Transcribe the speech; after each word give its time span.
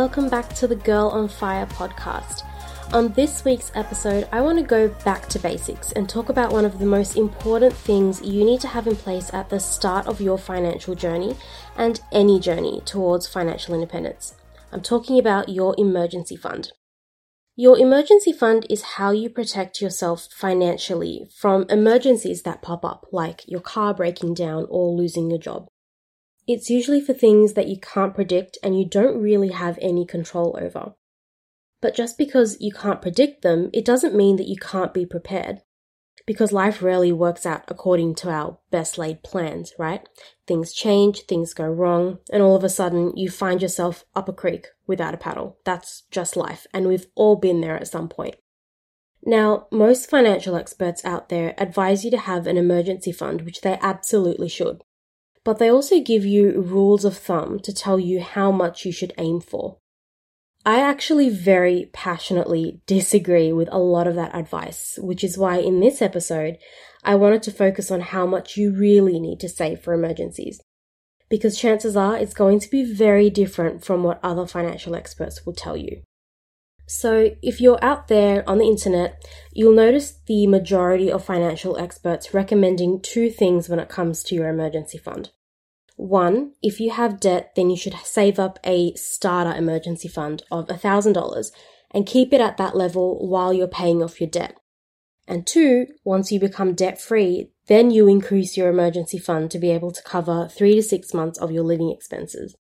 welcome 0.00 0.30
back 0.30 0.48
to 0.54 0.66
the 0.66 0.76
Girl 0.76 1.08
on 1.08 1.28
Fire 1.28 1.66
podcast. 1.66 2.42
On 2.94 3.12
this 3.12 3.44
week's 3.44 3.70
episode, 3.74 4.26
I 4.32 4.40
want 4.40 4.56
to 4.56 4.64
go 4.64 4.88
back 5.04 5.28
to 5.28 5.38
basics 5.38 5.92
and 5.92 6.08
talk 6.08 6.30
about 6.30 6.52
one 6.52 6.64
of 6.64 6.78
the 6.78 6.86
most 6.86 7.18
important 7.18 7.74
things 7.74 8.22
you 8.22 8.42
need 8.42 8.62
to 8.62 8.68
have 8.68 8.86
in 8.86 8.96
place 8.96 9.30
at 9.34 9.50
the 9.50 9.60
start 9.60 10.06
of 10.06 10.18
your 10.18 10.38
financial 10.38 10.94
journey 10.94 11.36
and 11.76 12.00
any 12.12 12.40
journey 12.40 12.80
towards 12.86 13.26
financial 13.26 13.74
independence. 13.74 14.36
I'm 14.72 14.80
talking 14.80 15.18
about 15.18 15.50
your 15.50 15.74
emergency 15.76 16.34
fund. 16.34 16.72
Your 17.54 17.78
emergency 17.78 18.32
fund 18.32 18.66
is 18.70 18.96
how 18.96 19.10
you 19.10 19.28
protect 19.28 19.82
yourself 19.82 20.28
financially 20.32 21.28
from 21.36 21.66
emergencies 21.68 22.42
that 22.44 22.62
pop 22.62 22.86
up, 22.86 23.04
like 23.12 23.46
your 23.46 23.60
car 23.60 23.92
breaking 23.92 24.32
down 24.32 24.66
or 24.70 24.96
losing 24.96 25.28
your 25.28 25.38
job. 25.38 25.68
It's 26.52 26.68
usually 26.68 27.00
for 27.00 27.14
things 27.14 27.52
that 27.52 27.68
you 27.68 27.78
can't 27.78 28.12
predict 28.12 28.58
and 28.60 28.76
you 28.76 28.84
don't 28.84 29.22
really 29.22 29.50
have 29.50 29.78
any 29.80 30.04
control 30.04 30.58
over. 30.60 30.96
But 31.80 31.94
just 31.94 32.18
because 32.18 32.56
you 32.58 32.72
can't 32.72 33.00
predict 33.00 33.42
them, 33.42 33.70
it 33.72 33.84
doesn't 33.84 34.16
mean 34.16 34.34
that 34.34 34.48
you 34.48 34.56
can't 34.56 34.92
be 34.92 35.06
prepared 35.06 35.62
because 36.26 36.50
life 36.50 36.82
rarely 36.82 37.12
works 37.12 37.46
out 37.46 37.62
according 37.68 38.16
to 38.16 38.30
our 38.30 38.58
best 38.72 38.98
laid 38.98 39.22
plans, 39.22 39.74
right? 39.78 40.08
Things 40.48 40.72
change, 40.72 41.20
things 41.20 41.54
go 41.54 41.68
wrong, 41.68 42.18
and 42.32 42.42
all 42.42 42.56
of 42.56 42.64
a 42.64 42.68
sudden 42.68 43.16
you 43.16 43.30
find 43.30 43.62
yourself 43.62 44.04
up 44.16 44.28
a 44.28 44.32
creek 44.32 44.66
without 44.88 45.14
a 45.14 45.18
paddle. 45.18 45.56
That's 45.64 46.02
just 46.10 46.36
life, 46.36 46.66
and 46.74 46.88
we've 46.88 47.06
all 47.14 47.36
been 47.36 47.60
there 47.60 47.76
at 47.76 47.86
some 47.86 48.08
point. 48.08 48.34
Now, 49.24 49.68
most 49.70 50.10
financial 50.10 50.56
experts 50.56 51.04
out 51.04 51.28
there 51.28 51.54
advise 51.56 52.04
you 52.04 52.10
to 52.10 52.18
have 52.18 52.48
an 52.48 52.56
emergency 52.56 53.12
fund, 53.12 53.42
which 53.42 53.60
they 53.60 53.78
absolutely 53.80 54.48
should. 54.48 54.82
But 55.44 55.58
they 55.58 55.70
also 55.70 56.00
give 56.00 56.24
you 56.24 56.60
rules 56.60 57.04
of 57.04 57.16
thumb 57.16 57.60
to 57.60 57.72
tell 57.72 57.98
you 57.98 58.20
how 58.20 58.50
much 58.50 58.84
you 58.84 58.92
should 58.92 59.14
aim 59.16 59.40
for. 59.40 59.78
I 60.66 60.80
actually 60.80 61.30
very 61.30 61.88
passionately 61.94 62.82
disagree 62.86 63.50
with 63.50 63.68
a 63.72 63.78
lot 63.78 64.06
of 64.06 64.14
that 64.16 64.34
advice, 64.34 64.98
which 65.00 65.24
is 65.24 65.38
why 65.38 65.56
in 65.56 65.80
this 65.80 66.02
episode, 66.02 66.58
I 67.02 67.14
wanted 67.14 67.42
to 67.44 67.52
focus 67.52 67.90
on 67.90 68.02
how 68.02 68.26
much 68.26 68.58
you 68.58 68.70
really 68.70 69.18
need 69.18 69.40
to 69.40 69.48
save 69.48 69.80
for 69.80 69.94
emergencies. 69.94 70.60
Because 71.30 71.58
chances 71.58 71.96
are 71.96 72.18
it's 72.18 72.34
going 72.34 72.60
to 72.60 72.68
be 72.68 72.84
very 72.84 73.30
different 73.30 73.84
from 73.84 74.02
what 74.02 74.20
other 74.22 74.46
financial 74.46 74.94
experts 74.94 75.46
will 75.46 75.54
tell 75.54 75.76
you. 75.76 76.02
So, 76.92 77.36
if 77.40 77.60
you're 77.60 77.78
out 77.84 78.08
there 78.08 78.42
on 78.50 78.58
the 78.58 78.66
internet, 78.66 79.24
you'll 79.52 79.76
notice 79.76 80.18
the 80.26 80.48
majority 80.48 81.08
of 81.08 81.24
financial 81.24 81.78
experts 81.78 82.34
recommending 82.34 83.00
two 83.00 83.30
things 83.30 83.68
when 83.68 83.78
it 83.78 83.88
comes 83.88 84.24
to 84.24 84.34
your 84.34 84.48
emergency 84.48 84.98
fund. 84.98 85.30
One, 85.94 86.54
if 86.64 86.80
you 86.80 86.90
have 86.90 87.20
debt, 87.20 87.52
then 87.54 87.70
you 87.70 87.76
should 87.76 87.94
save 88.02 88.40
up 88.40 88.58
a 88.64 88.92
starter 88.94 89.56
emergency 89.56 90.08
fund 90.08 90.42
of 90.50 90.66
$1,000 90.66 91.52
and 91.92 92.06
keep 92.06 92.32
it 92.32 92.40
at 92.40 92.56
that 92.56 92.76
level 92.76 93.24
while 93.24 93.52
you're 93.52 93.68
paying 93.68 94.02
off 94.02 94.20
your 94.20 94.28
debt. 94.28 94.58
And 95.28 95.46
two, 95.46 95.86
once 96.02 96.32
you 96.32 96.40
become 96.40 96.74
debt 96.74 97.00
free, 97.00 97.52
then 97.68 97.92
you 97.92 98.08
increase 98.08 98.56
your 98.56 98.68
emergency 98.68 99.18
fund 99.18 99.52
to 99.52 99.60
be 99.60 99.70
able 99.70 99.92
to 99.92 100.02
cover 100.02 100.48
three 100.48 100.74
to 100.74 100.82
six 100.82 101.14
months 101.14 101.38
of 101.38 101.52
your 101.52 101.62
living 101.62 101.92
expenses. 101.92 102.56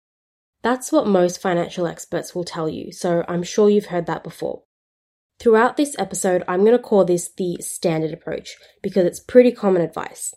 That's 0.63 0.91
what 0.91 1.07
most 1.07 1.41
financial 1.41 1.87
experts 1.87 2.33
will 2.33 2.43
tell 2.43 2.67
you, 2.67 2.91
so 2.91 3.23
I'm 3.27 3.43
sure 3.43 3.69
you've 3.69 3.87
heard 3.87 4.05
that 4.07 4.23
before. 4.23 4.63
Throughout 5.39 5.77
this 5.77 5.95
episode, 5.99 6.43
I'm 6.47 6.61
going 6.61 6.75
to 6.75 6.79
call 6.79 7.05
this 7.05 7.31
the 7.31 7.57
standard 7.61 8.11
approach 8.11 8.57
because 8.81 9.05
it's 9.05 9.19
pretty 9.19 9.51
common 9.51 9.83
advice. 9.83 10.33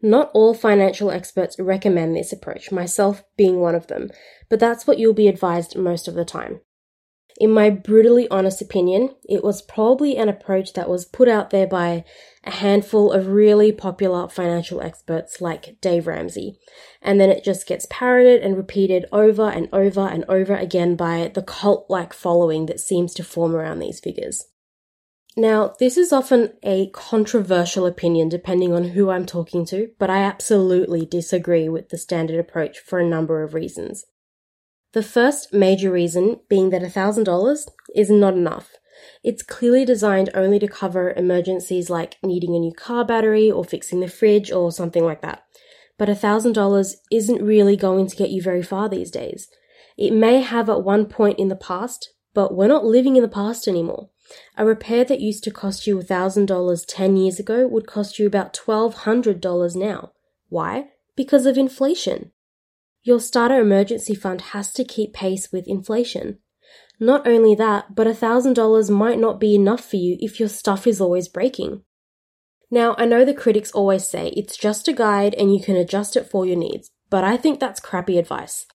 Not 0.00 0.30
all 0.32 0.54
financial 0.54 1.10
experts 1.10 1.58
recommend 1.58 2.14
this 2.14 2.32
approach, 2.32 2.72
myself 2.72 3.24
being 3.36 3.60
one 3.60 3.74
of 3.74 3.88
them, 3.88 4.10
but 4.48 4.60
that's 4.60 4.86
what 4.86 4.98
you'll 4.98 5.14
be 5.14 5.28
advised 5.28 5.76
most 5.76 6.08
of 6.08 6.14
the 6.14 6.24
time. 6.24 6.60
In 7.42 7.50
my 7.50 7.70
brutally 7.70 8.28
honest 8.28 8.62
opinion, 8.62 9.16
it 9.28 9.42
was 9.42 9.62
probably 9.62 10.16
an 10.16 10.28
approach 10.28 10.74
that 10.74 10.88
was 10.88 11.04
put 11.04 11.26
out 11.26 11.50
there 11.50 11.66
by 11.66 12.04
a 12.44 12.52
handful 12.52 13.10
of 13.10 13.26
really 13.26 13.72
popular 13.72 14.28
financial 14.28 14.80
experts 14.80 15.40
like 15.40 15.80
Dave 15.80 16.06
Ramsey, 16.06 16.60
and 17.02 17.20
then 17.20 17.30
it 17.30 17.42
just 17.42 17.66
gets 17.66 17.88
parroted 17.90 18.42
and 18.42 18.56
repeated 18.56 19.06
over 19.10 19.48
and 19.48 19.68
over 19.72 20.02
and 20.06 20.24
over 20.28 20.54
again 20.54 20.94
by 20.94 21.32
the 21.34 21.42
cult 21.42 21.86
like 21.90 22.12
following 22.12 22.66
that 22.66 22.78
seems 22.78 23.12
to 23.14 23.24
form 23.24 23.56
around 23.56 23.80
these 23.80 23.98
figures. 23.98 24.46
Now, 25.36 25.74
this 25.80 25.96
is 25.96 26.12
often 26.12 26.52
a 26.62 26.90
controversial 26.90 27.86
opinion 27.86 28.28
depending 28.28 28.72
on 28.72 28.90
who 28.90 29.10
I'm 29.10 29.26
talking 29.26 29.66
to, 29.66 29.90
but 29.98 30.10
I 30.10 30.18
absolutely 30.18 31.06
disagree 31.06 31.68
with 31.68 31.88
the 31.88 31.98
standard 31.98 32.38
approach 32.38 32.78
for 32.78 33.00
a 33.00 33.08
number 33.08 33.42
of 33.42 33.52
reasons. 33.52 34.04
The 34.92 35.02
first 35.02 35.54
major 35.54 35.90
reason 35.90 36.40
being 36.48 36.70
that 36.70 36.82
$1,000 36.82 37.66
is 37.94 38.10
not 38.10 38.34
enough. 38.34 38.72
It's 39.24 39.42
clearly 39.42 39.84
designed 39.84 40.30
only 40.34 40.58
to 40.58 40.68
cover 40.68 41.12
emergencies 41.12 41.88
like 41.88 42.16
needing 42.22 42.54
a 42.54 42.58
new 42.58 42.72
car 42.72 43.04
battery 43.04 43.50
or 43.50 43.64
fixing 43.64 44.00
the 44.00 44.08
fridge 44.08 44.52
or 44.52 44.70
something 44.70 45.04
like 45.04 45.22
that. 45.22 45.44
But 45.96 46.08
$1,000 46.08 46.94
isn't 47.10 47.42
really 47.42 47.76
going 47.76 48.06
to 48.06 48.16
get 48.16 48.30
you 48.30 48.42
very 48.42 48.62
far 48.62 48.88
these 48.88 49.10
days. 49.10 49.48
It 49.96 50.12
may 50.12 50.40
have 50.40 50.68
at 50.68 50.84
one 50.84 51.06
point 51.06 51.38
in 51.38 51.48
the 51.48 51.56
past, 51.56 52.12
but 52.34 52.54
we're 52.54 52.68
not 52.68 52.84
living 52.84 53.16
in 53.16 53.22
the 53.22 53.28
past 53.28 53.66
anymore. 53.66 54.10
A 54.56 54.64
repair 54.64 55.04
that 55.04 55.20
used 55.20 55.44
to 55.44 55.50
cost 55.50 55.86
you 55.86 55.98
$1,000 55.98 56.84
10 56.86 57.16
years 57.16 57.38
ago 57.38 57.66
would 57.66 57.86
cost 57.86 58.18
you 58.18 58.26
about 58.26 58.52
$1,200 58.54 59.76
now. 59.76 60.12
Why? 60.48 60.88
Because 61.16 61.46
of 61.46 61.56
inflation. 61.56 62.32
Your 63.04 63.20
starter 63.20 63.60
emergency 63.60 64.14
fund 64.14 64.40
has 64.52 64.72
to 64.74 64.84
keep 64.84 65.12
pace 65.12 65.50
with 65.50 65.66
inflation. 65.66 66.38
Not 67.00 67.26
only 67.26 67.56
that, 67.56 67.96
but 67.96 68.06
$1,000 68.06 68.90
might 68.90 69.18
not 69.18 69.40
be 69.40 69.56
enough 69.56 69.84
for 69.84 69.96
you 69.96 70.16
if 70.20 70.38
your 70.38 70.48
stuff 70.48 70.86
is 70.86 71.00
always 71.00 71.26
breaking. 71.26 71.82
Now, 72.70 72.94
I 72.96 73.06
know 73.06 73.24
the 73.24 73.34
critics 73.34 73.72
always 73.72 74.08
say 74.08 74.28
it's 74.28 74.56
just 74.56 74.86
a 74.86 74.92
guide 74.92 75.34
and 75.34 75.52
you 75.52 75.60
can 75.60 75.76
adjust 75.76 76.16
it 76.16 76.30
for 76.30 76.46
your 76.46 76.56
needs, 76.56 76.90
but 77.10 77.24
I 77.24 77.36
think 77.36 77.58
that's 77.58 77.80
crappy 77.80 78.18
advice. 78.18 78.66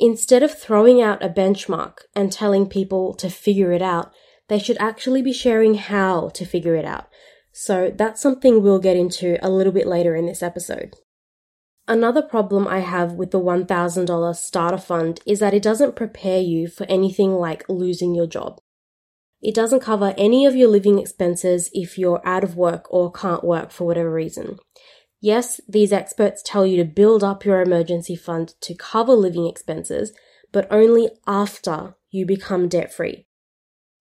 Instead 0.00 0.42
of 0.42 0.56
throwing 0.56 1.02
out 1.02 1.22
a 1.22 1.28
benchmark 1.28 1.98
and 2.16 2.32
telling 2.32 2.68
people 2.68 3.12
to 3.14 3.28
figure 3.28 3.72
it 3.72 3.82
out, 3.82 4.12
they 4.48 4.58
should 4.58 4.78
actually 4.78 5.20
be 5.20 5.32
sharing 5.32 5.74
how 5.74 6.30
to 6.30 6.46
figure 6.46 6.74
it 6.74 6.84
out. 6.84 7.08
So 7.52 7.92
that's 7.94 8.22
something 8.22 8.62
we'll 8.62 8.78
get 8.78 8.96
into 8.96 9.44
a 9.44 9.50
little 9.50 9.72
bit 9.72 9.86
later 9.86 10.16
in 10.16 10.26
this 10.26 10.42
episode. 10.42 10.94
Another 11.88 12.20
problem 12.20 12.68
I 12.68 12.80
have 12.80 13.14
with 13.14 13.30
the 13.30 13.40
$1,000 13.40 14.36
starter 14.36 14.76
fund 14.76 15.20
is 15.24 15.40
that 15.40 15.54
it 15.54 15.62
doesn't 15.62 15.96
prepare 15.96 16.38
you 16.38 16.68
for 16.68 16.84
anything 16.84 17.32
like 17.32 17.66
losing 17.66 18.14
your 18.14 18.26
job. 18.26 18.60
It 19.40 19.54
doesn't 19.54 19.80
cover 19.80 20.14
any 20.18 20.44
of 20.44 20.54
your 20.54 20.68
living 20.68 20.98
expenses 20.98 21.70
if 21.72 21.96
you're 21.96 22.20
out 22.26 22.44
of 22.44 22.56
work 22.56 22.86
or 22.90 23.10
can't 23.10 23.42
work 23.42 23.70
for 23.70 23.86
whatever 23.86 24.12
reason. 24.12 24.58
Yes, 25.22 25.62
these 25.66 25.90
experts 25.90 26.42
tell 26.44 26.66
you 26.66 26.76
to 26.76 26.84
build 26.84 27.24
up 27.24 27.46
your 27.46 27.62
emergency 27.62 28.16
fund 28.16 28.54
to 28.60 28.74
cover 28.74 29.14
living 29.14 29.46
expenses, 29.46 30.12
but 30.52 30.68
only 30.70 31.08
after 31.26 31.94
you 32.10 32.26
become 32.26 32.68
debt 32.68 32.92
free. 32.92 33.26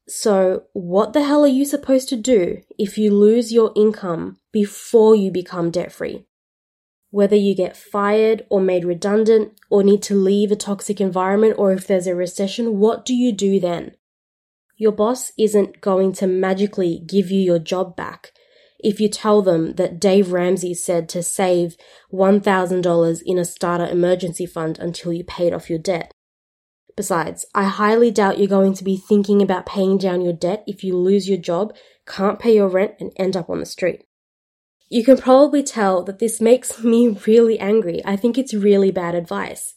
So, 0.10 0.64
what 0.74 1.14
the 1.14 1.24
hell 1.24 1.46
are 1.46 1.48
you 1.48 1.64
supposed 1.64 2.10
to 2.10 2.18
do 2.18 2.64
if 2.78 2.98
you 2.98 3.12
lose 3.12 3.54
your 3.54 3.72
income 3.78 4.40
before 4.52 5.16
you 5.16 5.32
become 5.32 5.72
debt 5.72 5.94
free? 5.94 6.27
Whether 7.10 7.36
you 7.36 7.56
get 7.56 7.78
fired 7.78 8.46
or 8.50 8.60
made 8.60 8.86
redundant 8.86 9.54
or 9.70 9.84
need 9.84 10.04
to 10.04 10.16
leave 10.16 10.52
a 10.52 10.56
toxic 10.56 11.00
environment 11.00 11.56
or 11.58 11.72
if 11.72 11.88
there's 11.88 12.08
a 12.08 12.16
recession, 12.16 12.80
what 12.80 13.06
do 13.06 13.14
you 13.14 13.32
do 13.32 13.60
then? 13.60 13.96
Your 14.76 14.92
boss 14.92 15.32
isn't 15.38 15.82
going 15.82 16.14
to 16.14 16.28
magically 16.28 17.02
give 17.06 17.32
you 17.32 17.40
your 17.42 17.60
job 17.60 17.96
back 17.96 18.32
if 18.80 19.00
you 19.00 19.10
tell 19.10 19.42
them 19.42 19.74
that 19.74 20.00
Dave 20.00 20.32
Ramsey 20.32 20.74
said 20.74 21.10
to 21.10 21.24
save 21.24 21.76
$1,000 22.14 23.22
in 23.26 23.38
a 23.38 23.46
starter 23.46 23.88
emergency 23.88 24.46
fund 24.46 24.78
until 24.80 25.14
you 25.14 25.24
paid 25.24 25.54
off 25.54 25.70
your 25.70 25.80
debt. 25.80 26.12
Besides, 26.96 27.46
I 27.54 27.66
highly 27.66 28.12
doubt 28.12 28.40
you're 28.40 28.48
going 28.48 28.74
to 28.74 28.84
be 28.84 28.98
thinking 28.98 29.42
about 29.42 29.66
paying 29.66 29.98
down 29.98 30.22
your 30.22 30.34
debt 30.34 30.64
if 30.68 30.84
you 30.84 30.98
lose 30.98 31.30
your 31.30 31.38
job, 31.38 31.76
can't 32.08 32.40
pay 32.40 32.56
your 32.56 32.70
rent, 32.70 32.96
and 33.00 33.12
end 33.18 33.38
up 33.38 33.50
on 33.50 33.60
the 33.60 33.66
street. 33.66 34.04
You 34.90 35.04
can 35.04 35.18
probably 35.18 35.64
tell 35.64 36.04
that 36.04 36.20
this 36.20 36.40
makes 36.40 36.84
me 36.84 37.10
really 37.28 37.60
angry. 37.60 38.02
I 38.06 38.16
think 38.16 38.38
it's 38.38 38.54
really 38.54 38.92
bad 38.92 39.16
advice. 39.16 39.76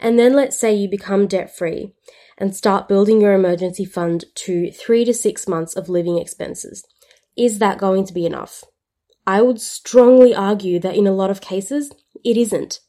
And 0.00 0.18
then 0.18 0.34
let's 0.34 0.58
say 0.58 0.74
you 0.74 0.88
become 0.88 1.26
debt 1.26 1.54
free 1.56 1.94
and 2.38 2.54
start 2.54 2.88
building 2.88 3.20
your 3.20 3.32
emergency 3.32 3.84
fund 3.84 4.24
to 4.36 4.70
three 4.70 5.04
to 5.04 5.12
six 5.12 5.48
months 5.48 5.74
of 5.74 5.88
living 5.88 6.18
expenses. 6.18 6.84
Is 7.36 7.58
that 7.58 7.78
going 7.78 8.06
to 8.06 8.14
be 8.14 8.24
enough? 8.24 8.64
I 9.26 9.42
would 9.42 9.60
strongly 9.60 10.34
argue 10.34 10.78
that 10.80 10.96
in 10.96 11.06
a 11.06 11.12
lot 11.12 11.30
of 11.30 11.40
cases, 11.40 11.92
it 12.24 12.36
isn't. 12.36 12.80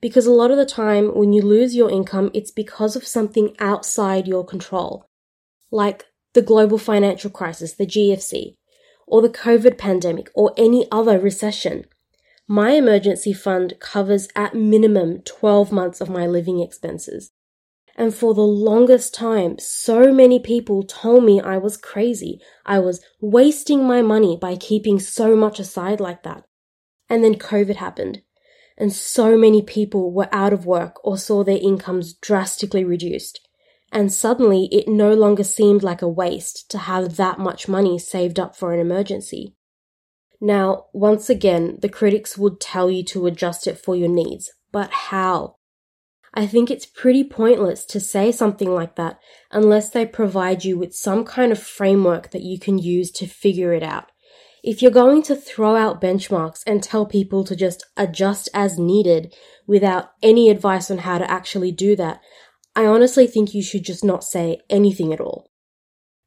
Because 0.00 0.26
a 0.26 0.32
lot 0.32 0.50
of 0.50 0.56
the 0.56 0.66
time, 0.66 1.14
when 1.14 1.32
you 1.32 1.42
lose 1.42 1.76
your 1.76 1.90
income, 1.90 2.30
it's 2.34 2.50
because 2.50 2.96
of 2.96 3.06
something 3.06 3.54
outside 3.58 4.26
your 4.26 4.44
control, 4.44 5.08
like 5.70 6.04
the 6.34 6.42
global 6.42 6.78
financial 6.78 7.30
crisis, 7.30 7.74
the 7.74 7.86
GFC, 7.86 8.56
or 9.06 9.22
the 9.22 9.28
COVID 9.28 9.78
pandemic, 9.78 10.30
or 10.34 10.52
any 10.56 10.86
other 10.90 11.18
recession. 11.18 11.86
My 12.48 12.72
emergency 12.72 13.32
fund 13.32 13.74
covers 13.80 14.28
at 14.36 14.54
minimum 14.54 15.22
12 15.22 15.72
months 15.72 16.00
of 16.00 16.08
my 16.08 16.26
living 16.26 16.60
expenses. 16.60 17.32
And 17.96 18.14
for 18.14 18.34
the 18.34 18.42
longest 18.42 19.14
time, 19.14 19.58
so 19.58 20.12
many 20.12 20.38
people 20.38 20.82
told 20.82 21.24
me 21.24 21.40
I 21.40 21.56
was 21.56 21.78
crazy. 21.78 22.40
I 22.66 22.78
was 22.78 23.02
wasting 23.20 23.84
my 23.84 24.02
money 24.02 24.36
by 24.40 24.56
keeping 24.56 25.00
so 25.00 25.34
much 25.34 25.58
aside 25.58 25.98
like 25.98 26.22
that. 26.22 26.44
And 27.08 27.24
then 27.24 27.36
COVID 27.36 27.76
happened. 27.76 28.22
And 28.76 28.92
so 28.92 29.38
many 29.38 29.62
people 29.62 30.12
were 30.12 30.28
out 30.30 30.52
of 30.52 30.66
work 30.66 31.00
or 31.02 31.16
saw 31.16 31.42
their 31.42 31.58
incomes 31.60 32.12
drastically 32.12 32.84
reduced. 32.84 33.45
And 33.96 34.12
suddenly 34.12 34.68
it 34.70 34.88
no 34.88 35.14
longer 35.14 35.42
seemed 35.42 35.82
like 35.82 36.02
a 36.02 36.08
waste 36.08 36.70
to 36.70 36.76
have 36.76 37.16
that 37.16 37.38
much 37.38 37.66
money 37.66 37.98
saved 37.98 38.38
up 38.38 38.54
for 38.54 38.74
an 38.74 38.78
emergency. 38.78 39.54
Now, 40.38 40.88
once 40.92 41.30
again, 41.30 41.78
the 41.80 41.88
critics 41.88 42.36
would 42.36 42.60
tell 42.60 42.90
you 42.90 43.02
to 43.04 43.26
adjust 43.26 43.66
it 43.66 43.78
for 43.78 43.96
your 43.96 44.10
needs, 44.10 44.52
but 44.70 44.90
how? 44.90 45.56
I 46.34 46.46
think 46.46 46.70
it's 46.70 46.84
pretty 46.84 47.24
pointless 47.24 47.86
to 47.86 47.98
say 47.98 48.32
something 48.32 48.68
like 48.68 48.96
that 48.96 49.18
unless 49.50 49.88
they 49.88 50.04
provide 50.04 50.62
you 50.62 50.78
with 50.78 50.94
some 50.94 51.24
kind 51.24 51.50
of 51.50 51.58
framework 51.58 52.32
that 52.32 52.42
you 52.42 52.58
can 52.58 52.76
use 52.76 53.10
to 53.12 53.26
figure 53.26 53.72
it 53.72 53.82
out. 53.82 54.10
If 54.62 54.82
you're 54.82 54.90
going 54.90 55.22
to 55.22 55.36
throw 55.36 55.74
out 55.74 56.02
benchmarks 56.02 56.62
and 56.66 56.82
tell 56.82 57.06
people 57.06 57.44
to 57.44 57.56
just 57.56 57.86
adjust 57.96 58.48
as 58.52 58.78
needed 58.78 59.32
without 59.66 60.10
any 60.22 60.50
advice 60.50 60.90
on 60.90 60.98
how 60.98 61.16
to 61.16 61.30
actually 61.30 61.72
do 61.72 61.96
that, 61.96 62.20
I 62.76 62.84
honestly 62.84 63.26
think 63.26 63.54
you 63.54 63.62
should 63.62 63.84
just 63.84 64.04
not 64.04 64.22
say 64.22 64.60
anything 64.68 65.12
at 65.14 65.20
all. 65.20 65.50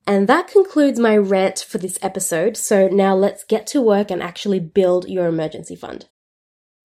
And 0.08 0.28
that 0.28 0.48
concludes 0.48 1.00
my 1.00 1.16
rant 1.16 1.60
for 1.60 1.78
this 1.78 2.00
episode. 2.02 2.58
So 2.58 2.88
now 2.88 3.16
let's 3.16 3.44
get 3.44 3.68
to 3.68 3.82
work 3.82 4.10
and 4.10 4.24
actually 4.24 4.60
build 4.60 5.08
your 5.08 5.28
emergency 5.28 5.76
fund. 5.76 6.10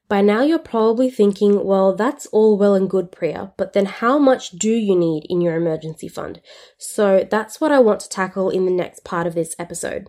By 0.07 0.21
now 0.21 0.43
you're 0.43 0.59
probably 0.59 1.11
thinking, 1.11 1.65
well, 1.65 1.97
that's 1.97 2.27
all 2.27 2.59
well 2.59 2.75
and 2.75 2.91
good, 2.91 3.11
Priya, 3.11 3.55
but 3.57 3.73
then 3.73 3.87
how 3.87 4.19
much 4.19 4.51
do 4.51 4.71
you 4.71 4.95
need 4.95 5.25
in 5.31 5.41
your 5.41 5.57
emergency 5.57 6.09
fund? 6.09 6.43
So 6.77 7.27
that's 7.29 7.59
what 7.59 7.73
I 7.73 7.79
want 7.79 8.01
to 8.01 8.09
tackle 8.11 8.51
in 8.51 8.67
the 8.67 8.71
next 8.71 9.03
part 9.03 9.27
of 9.27 9.35
this 9.35 9.57
episode. 9.59 10.09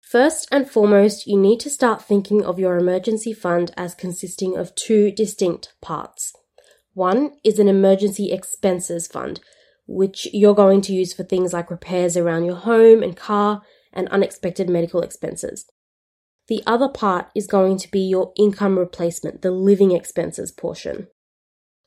First 0.00 0.48
and 0.50 0.68
foremost, 0.68 1.28
you 1.28 1.38
need 1.38 1.60
to 1.60 1.70
start 1.70 2.02
thinking 2.02 2.44
of 2.44 2.58
your 2.58 2.76
emergency 2.76 3.32
fund 3.32 3.70
as 3.76 3.94
consisting 3.94 4.56
of 4.56 4.74
two 4.74 5.12
distinct 5.12 5.72
parts. 5.80 6.32
One 6.94 7.32
is 7.42 7.58
an 7.58 7.68
emergency 7.68 8.32
expenses 8.32 9.06
fund, 9.06 9.40
which 9.86 10.28
you're 10.32 10.54
going 10.54 10.80
to 10.82 10.92
use 10.92 11.12
for 11.12 11.22
things 11.22 11.52
like 11.52 11.70
repairs 11.70 12.16
around 12.16 12.44
your 12.44 12.56
home 12.56 13.02
and 13.02 13.16
car 13.16 13.62
and 13.92 14.08
unexpected 14.08 14.68
medical 14.68 15.00
expenses. 15.00 15.66
The 16.48 16.62
other 16.66 16.88
part 16.88 17.28
is 17.34 17.46
going 17.46 17.78
to 17.78 17.90
be 17.90 18.00
your 18.00 18.32
income 18.36 18.78
replacement, 18.78 19.42
the 19.42 19.50
living 19.50 19.92
expenses 19.92 20.50
portion. 20.50 21.08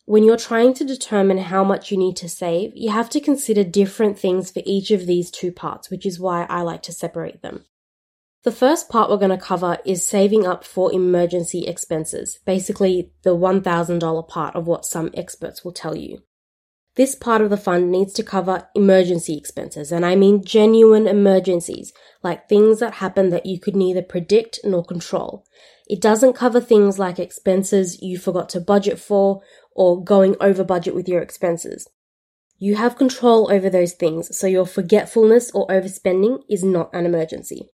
When 0.06 0.24
you're 0.24 0.38
trying 0.38 0.74
to 0.76 0.86
determine 0.86 1.40
how 1.40 1.64
much 1.64 1.92
you 1.92 1.98
need 1.98 2.16
to 2.18 2.30
save, 2.30 2.72
you 2.76 2.92
have 2.92 3.10
to 3.12 3.20
consider 3.20 3.64
different 3.64 4.18
things 4.20 4.52
for 4.52 4.62
each 4.66 4.92
of 4.92 5.08
these 5.08 5.32
two 5.32 5.52
parts, 5.52 5.90
which 5.90 6.06
is 6.06 6.20
why 6.20 6.46
I 6.50 6.62
like 6.62 6.84
to 6.84 6.94
separate 6.94 7.42
them. 7.42 7.66
The 8.46 8.52
first 8.52 8.90
part 8.90 9.10
we're 9.10 9.18
going 9.18 9.32
to 9.32 9.44
cover 9.44 9.80
is 9.86 10.06
saving 10.06 10.46
up 10.46 10.64
for 10.64 10.94
emergency 10.94 11.66
expenses, 11.66 12.38
basically 12.46 13.12
the 13.24 13.36
$1,000 13.36 14.28
part 14.28 14.56
of 14.56 14.68
what 14.68 14.86
some 14.86 15.10
experts 15.16 15.66
will 15.66 15.72
tell 15.72 15.98
you. 15.98 16.20
This 16.94 17.16
part 17.16 17.42
of 17.42 17.50
the 17.50 17.58
fund 17.58 17.92
needs 17.92 18.14
to 18.14 18.24
cover 18.24 18.70
emergency 18.76 19.36
expenses, 19.36 19.92
and 19.92 20.06
I 20.06 20.16
mean 20.16 20.46
genuine 20.46 21.08
emergencies, 21.08 21.92
like 22.22 22.48
things 22.48 22.80
that 22.82 22.94
happen 22.94 23.32
that 23.32 23.48
you 23.48 23.60
could 23.60 23.76
neither 23.76 24.04
predict 24.04 24.60
nor 24.64 24.86
control. 24.86 25.44
It 25.88 26.00
doesn't 26.00 26.34
cover 26.34 26.62
things 26.62 27.00
like 27.00 27.18
expenses 27.18 28.00
you 28.00 28.20
forgot 28.20 28.50
to 28.50 28.62
budget 28.62 29.00
for 29.00 29.42
or 29.72 30.04
going 30.04 30.36
over 30.40 30.64
budget 30.64 30.94
with 30.94 31.10
your 31.10 31.24
expenses. 31.24 31.88
You 32.60 32.76
have 32.76 32.96
control 32.96 33.52
over 33.52 33.72
those 33.72 33.94
things, 33.94 34.38
so 34.38 34.46
your 34.46 34.68
forgetfulness 34.68 35.50
or 35.50 35.66
overspending 35.66 36.44
is 36.48 36.64
not 36.64 36.94
an 36.94 37.08
emergency. 37.08 37.72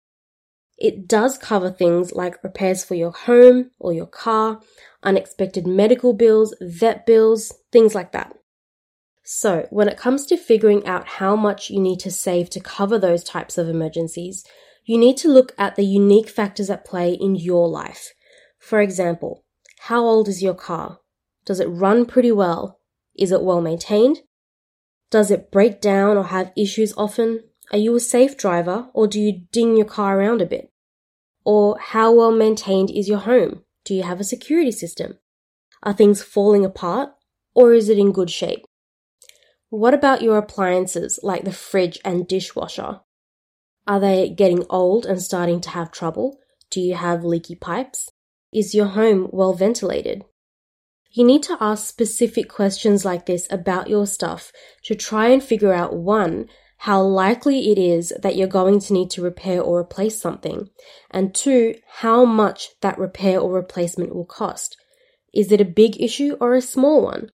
It 0.81 1.07
does 1.07 1.37
cover 1.37 1.71
things 1.71 2.13
like 2.13 2.43
repairs 2.43 2.83
for 2.83 2.95
your 2.95 3.13
home 3.13 3.71
or 3.79 3.93
your 3.93 4.07
car, 4.07 4.61
unexpected 5.03 5.67
medical 5.67 6.15
bills, 6.15 6.55
vet 6.61 7.05
bills, 7.05 7.53
things 7.71 7.95
like 7.95 8.13
that. 8.13 8.35
So, 9.23 9.67
when 9.71 9.89
it 9.89 9.99
comes 9.99 10.25
to 10.27 10.39
figuring 10.39 10.87
out 10.87 11.07
how 11.07 11.37
much 11.37 11.69
you 11.69 11.79
need 11.79 12.01
to 12.01 12.11
save 12.11 12.49
to 12.51 12.61
cover 12.61 12.99
those 12.99 13.23
types 13.23 13.59
of 13.59 13.69
emergencies, 13.69 14.45
you 14.87 14.97
need 14.97 15.19
to 15.19 15.29
look 15.29 15.55
at 15.59 15.77
the 15.77 15.85
unique 15.85 16.31
factors 16.31 16.71
at 16.71 16.87
play 16.87 17.13
in 17.13 17.37
your 17.37 17.69
life. 17.69 18.09
For 18.59 18.81
example, 18.81 19.45
how 19.81 20.03
old 20.03 20.29
is 20.29 20.43
your 20.43 20.55
car? 20.55 20.99
Does 21.45 21.61
it 21.61 21.67
run 21.67 22.07
pretty 22.07 22.33
well? 22.33 22.81
Is 23.17 23.33
it 23.33 23.43
well 23.43 23.61
maintained? 23.61 24.21
Does 25.11 25.31
it 25.31 25.51
break 25.51 25.81
down 25.81 26.17
or 26.17 26.25
have 26.25 26.53
issues 26.57 26.95
often? 26.97 27.45
Are 27.73 27.79
you 27.79 27.95
a 27.95 28.01
safe 28.01 28.37
driver 28.37 28.89
or 28.95 29.07
do 29.07 29.21
you 29.21 29.43
ding 29.53 29.77
your 29.77 29.87
car 29.87 30.19
around 30.19 30.41
a 30.43 30.47
bit? 30.47 30.70
Or 31.45 31.79
how 31.79 32.13
well 32.13 32.33
maintained 32.33 32.91
is 32.91 33.09
your 33.09 33.19
home? 33.19 33.65
Do 33.85 33.95
you 33.95 34.03
have 34.03 34.21
a 34.21 34.25
security 34.25 34.73
system? 34.73 35.19
Are 35.83 35.93
things 35.93 36.23
falling 36.23 36.65
apart 36.65 37.11
or 37.55 37.73
is 37.73 37.89
it 37.89 37.99
in 37.99 38.13
good 38.13 38.31
shape? 38.31 38.65
What 39.71 39.95
about 39.95 40.23
your 40.23 40.37
appliances 40.37 41.21
like 41.23 41.45
the 41.45 41.53
fridge 41.53 41.99
and 42.05 42.27
dishwasher? 42.27 43.01
Are 43.87 44.01
they 44.01 44.29
getting 44.29 44.65
old 44.69 45.07
and 45.07 45.23
starting 45.23 45.61
to 45.63 45.71
have 45.71 45.91
trouble? 45.91 46.39
Do 46.71 46.81
you 46.81 46.95
have 46.95 47.25
leaky 47.25 47.55
pipes? 47.55 48.11
Is 48.53 48.75
your 48.75 48.87
home 48.87 49.29
well 49.33 49.55
ventilated? 49.55 50.25
You 51.13 51.25
need 51.25 51.43
to 51.45 51.57
ask 51.61 51.87
specific 51.87 52.49
questions 52.49 53.05
like 53.05 53.27
this 53.27 53.49
about 53.51 53.89
your 53.89 54.07
stuff 54.07 54.53
to 54.85 54.95
try 54.95 55.29
and 55.29 55.43
figure 55.43 55.73
out 55.73 55.97
one, 55.97 56.49
how 56.85 57.03
likely 57.03 57.71
it 57.71 57.77
is 57.77 58.11
that 58.23 58.37
you're 58.37 58.49
going 58.49 58.81
to 58.81 58.95
need 58.95 59.11
to 59.11 59.21
repair 59.21 59.61
or 59.61 59.79
replace 59.79 60.19
something, 60.19 60.71
and 61.11 61.35
two, 61.35 61.75
how 61.99 62.25
much 62.25 62.69
that 62.81 62.99
repair 62.99 63.39
or 63.39 63.53
replacement 63.53 64.15
will 64.15 64.25
cost. 64.25 64.79
Is 65.35 65.53
it 65.53 65.61
a 65.61 65.67
big 65.67 66.01
issue 66.01 66.39
or 66.41 66.55
a 66.55 66.63
small 66.63 67.03
one? 67.03 67.33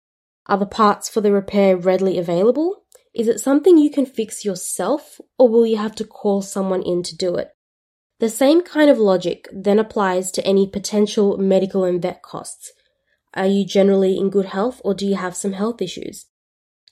Are 0.47 0.59
the 0.59 0.65
parts 0.65 1.09
for 1.09 1.21
the 1.21 1.33
repair 1.33 1.77
readily 1.77 2.19
available? 2.19 2.85
Is 3.13 3.27
it 3.27 3.41
something 3.41 3.79
you 3.79 3.91
can 3.91 4.07
fix 4.07 4.45
yourself 4.45 5.21
or 5.37 5.49
will 5.49 5.67
you 5.67 5.77
have 5.77 5.97
to 5.97 6.05
call 6.05 6.43
someone 6.43 6.83
in 6.83 7.03
to 7.03 7.17
do 7.17 7.35
it? 7.35 7.51
The 8.21 8.29
same 8.29 8.63
kind 8.63 8.89
of 8.89 8.99
logic 8.99 9.49
then 9.53 9.81
applies 9.81 10.31
to 10.33 10.47
any 10.47 10.69
potential 10.69 11.37
medical 11.37 11.83
and 11.83 12.01
vet 12.01 12.23
costs. 12.23 12.71
Are 13.35 13.49
you 13.49 13.67
generally 13.67 14.17
in 14.17 14.31
good 14.31 14.47
health 14.47 14.81
or 14.85 14.95
do 14.95 15.05
you 15.05 15.17
have 15.17 15.35
some 15.35 15.55
health 15.55 15.83
issues? 15.83 16.27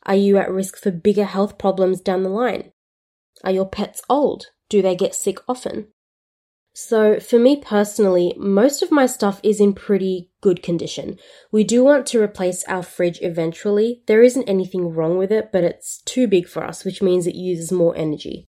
Are 0.06 0.16
you 0.16 0.38
at 0.38 0.50
risk 0.50 0.76
for 0.76 0.90
bigger 0.90 1.24
health 1.24 1.58
problems 1.58 2.00
down 2.00 2.22
the 2.22 2.30
line? 2.30 2.72
Are 3.44 3.52
your 3.52 3.68
pets 3.68 4.02
old? 4.08 4.46
Do 4.68 4.82
they 4.82 4.94
get 4.94 5.14
sick 5.14 5.38
often? 5.48 5.88
So, 6.72 7.18
for 7.18 7.38
me 7.38 7.56
personally, 7.56 8.32
most 8.36 8.80
of 8.80 8.92
my 8.92 9.06
stuff 9.06 9.40
is 9.42 9.60
in 9.60 9.74
pretty 9.74 10.30
good 10.40 10.62
condition. 10.62 11.18
We 11.50 11.64
do 11.64 11.82
want 11.82 12.06
to 12.06 12.22
replace 12.22 12.64
our 12.64 12.82
fridge 12.82 13.18
eventually. 13.22 14.02
There 14.06 14.22
isn't 14.22 14.48
anything 14.48 14.94
wrong 14.94 15.18
with 15.18 15.32
it, 15.32 15.50
but 15.52 15.64
it's 15.64 16.00
too 16.02 16.28
big 16.28 16.46
for 16.46 16.64
us, 16.64 16.84
which 16.84 17.02
means 17.02 17.26
it 17.26 17.34
uses 17.34 17.72
more 17.72 17.96
energy. 17.96 18.46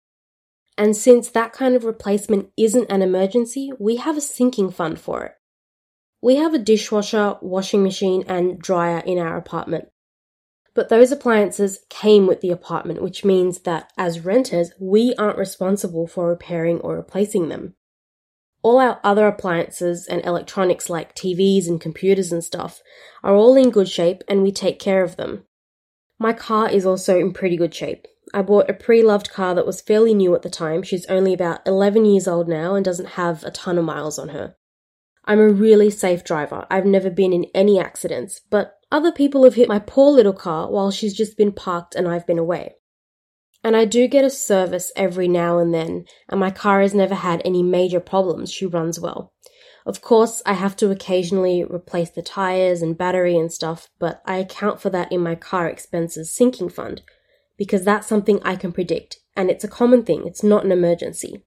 And 0.78 0.96
since 0.96 1.30
that 1.30 1.52
kind 1.52 1.74
of 1.74 1.84
replacement 1.84 2.50
isn't 2.56 2.90
an 2.90 3.02
emergency, 3.02 3.70
we 3.78 3.96
have 3.96 4.16
a 4.16 4.22
sinking 4.22 4.70
fund 4.70 4.98
for 4.98 5.24
it. 5.24 5.32
We 6.22 6.36
have 6.36 6.54
a 6.54 6.58
dishwasher, 6.58 7.36
washing 7.42 7.82
machine, 7.82 8.24
and 8.26 8.58
dryer 8.58 9.02
in 9.06 9.18
our 9.18 9.36
apartment. 9.36 9.88
But 10.76 10.88
those 10.88 11.11
appliances 11.11 11.80
came 11.88 12.28
with 12.28 12.40
the 12.42 12.50
apartment, 12.50 13.02
which 13.02 13.25
means 13.25 13.61
that 13.61 13.92
as 13.99 14.21
renters, 14.21 14.71
we 14.78 15.14
aren't 15.18 15.38
responsible 15.38 16.06
for 16.06 16.28
repairing 16.28 16.78
or 16.80 16.95
replacing 16.95 17.49
them 17.49 17.75
all 18.66 18.80
our 18.80 18.99
other 19.04 19.28
appliances 19.28 20.09
and 20.09 20.25
electronics 20.25 20.90
like 20.90 21.14
TVs 21.14 21.68
and 21.68 21.80
computers 21.80 22.33
and 22.33 22.42
stuff 22.42 22.83
are 23.23 23.37
all 23.37 23.54
in 23.54 23.71
good 23.71 23.88
shape 23.88 24.25
and 24.26 24.42
we 24.42 24.50
take 24.50 24.80
care 24.80 25.04
of 25.04 25.14
them. 25.14 25.45
My 26.18 26.33
car 26.33 26.68
is 26.68 26.85
also 26.85 27.16
in 27.16 27.33
pretty 27.33 27.56
good 27.56 27.73
shape. 27.73 28.09
I 28.35 28.42
bought 28.42 28.68
a 28.68 28.75
pre 28.75 29.04
loved 29.04 29.30
car 29.30 29.54
that 29.54 29.66
was 29.66 29.80
fairly 29.80 30.14
new 30.14 30.35
at 30.35 30.42
the 30.42 30.50
time. 30.50 30.83
She's 30.83 31.06
only 31.06 31.33
about 31.33 31.61
11 31.64 32.06
years 32.06 32.26
old 32.26 32.49
now 32.49 32.75
and 32.75 32.85
doesn't 32.85 33.11
have 33.11 33.45
a 33.45 33.52
ton 33.52 33.78
of 33.78 33.85
miles 33.85 34.18
on 34.18 34.30
her. 34.30 34.56
I'm 35.25 35.38
a 35.38 35.49
really 35.49 35.88
safe 35.88 36.25
driver. 36.25 36.66
I've 36.68 36.87
never 36.87 37.09
been 37.09 37.33
in 37.33 37.47
any 37.54 37.78
accidents, 37.78 38.40
but 38.50 38.75
other 38.90 39.12
people 39.12 39.44
have 39.44 39.54
hit 39.54 39.68
my 39.68 39.78
poor 39.78 40.10
little 40.12 40.32
car 40.32 40.70
while 40.70 40.90
she's 40.90 41.14
just 41.14 41.36
been 41.36 41.52
parked 41.52 41.94
and 41.94 42.08
I've 42.08 42.26
been 42.26 42.38
away. 42.38 42.76
And 43.64 43.76
I 43.76 43.84
do 43.84 44.06
get 44.06 44.24
a 44.24 44.30
service 44.30 44.92
every 44.94 45.28
now 45.28 45.58
and 45.58 45.74
then, 45.74 46.04
and 46.28 46.38
my 46.38 46.50
car 46.50 46.80
has 46.80 46.94
never 46.94 47.16
had 47.16 47.42
any 47.44 47.62
major 47.62 48.00
problems. 48.00 48.52
She 48.52 48.66
runs 48.66 49.00
well. 49.00 49.32
Of 49.84 50.00
course, 50.00 50.42
I 50.46 50.52
have 50.52 50.76
to 50.76 50.90
occasionally 50.90 51.64
replace 51.64 52.10
the 52.10 52.22
tires 52.22 52.82
and 52.82 52.98
battery 52.98 53.36
and 53.36 53.52
stuff, 53.52 53.88
but 53.98 54.22
I 54.24 54.36
account 54.36 54.80
for 54.80 54.90
that 54.90 55.10
in 55.10 55.20
my 55.20 55.34
car 55.34 55.68
expenses 55.68 56.32
sinking 56.32 56.70
fund 56.70 57.02
because 57.56 57.84
that's 57.84 58.06
something 58.06 58.40
I 58.42 58.56
can 58.56 58.72
predict 58.72 59.18
and 59.36 59.50
it's 59.50 59.64
a 59.64 59.68
common 59.68 60.02
thing, 60.02 60.26
it's 60.26 60.42
not 60.42 60.64
an 60.64 60.72
emergency. 60.72 61.44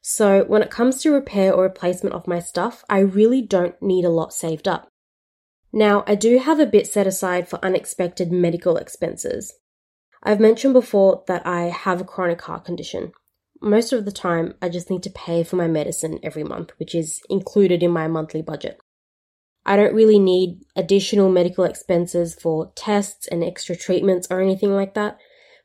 So, 0.00 0.44
when 0.44 0.62
it 0.62 0.70
comes 0.70 1.00
to 1.02 1.12
repair 1.12 1.52
or 1.52 1.62
replacement 1.62 2.14
of 2.14 2.26
my 2.26 2.40
stuff, 2.40 2.84
I 2.88 2.98
really 2.98 3.42
don't 3.42 3.80
need 3.80 4.04
a 4.04 4.10
lot 4.10 4.32
saved 4.32 4.66
up. 4.66 4.88
Now, 5.72 6.04
I 6.06 6.14
do 6.14 6.38
have 6.38 6.60
a 6.60 6.66
bit 6.66 6.86
set 6.86 7.06
aside 7.06 7.48
for 7.48 7.64
unexpected 7.64 8.30
medical 8.30 8.76
expenses. 8.76 9.54
I've 10.22 10.40
mentioned 10.40 10.74
before 10.74 11.24
that 11.26 11.46
I 11.46 11.62
have 11.62 12.00
a 12.00 12.04
chronic 12.04 12.42
heart 12.42 12.64
condition. 12.64 13.12
Most 13.60 13.92
of 13.92 14.04
the 14.04 14.12
time, 14.12 14.54
I 14.60 14.68
just 14.68 14.90
need 14.90 15.02
to 15.04 15.10
pay 15.10 15.42
for 15.42 15.56
my 15.56 15.68
medicine 15.68 16.18
every 16.22 16.44
month, 16.44 16.72
which 16.78 16.94
is 16.94 17.20
included 17.30 17.82
in 17.82 17.90
my 17.90 18.06
monthly 18.06 18.42
budget. 18.42 18.80
I 19.64 19.76
don't 19.76 19.94
really 19.94 20.18
need 20.18 20.60
additional 20.76 21.30
medical 21.30 21.64
expenses 21.64 22.34
for 22.34 22.72
tests 22.74 23.28
and 23.28 23.42
extra 23.42 23.76
treatments 23.76 24.26
or 24.30 24.40
anything 24.40 24.74
like 24.74 24.94
that, 24.94 25.18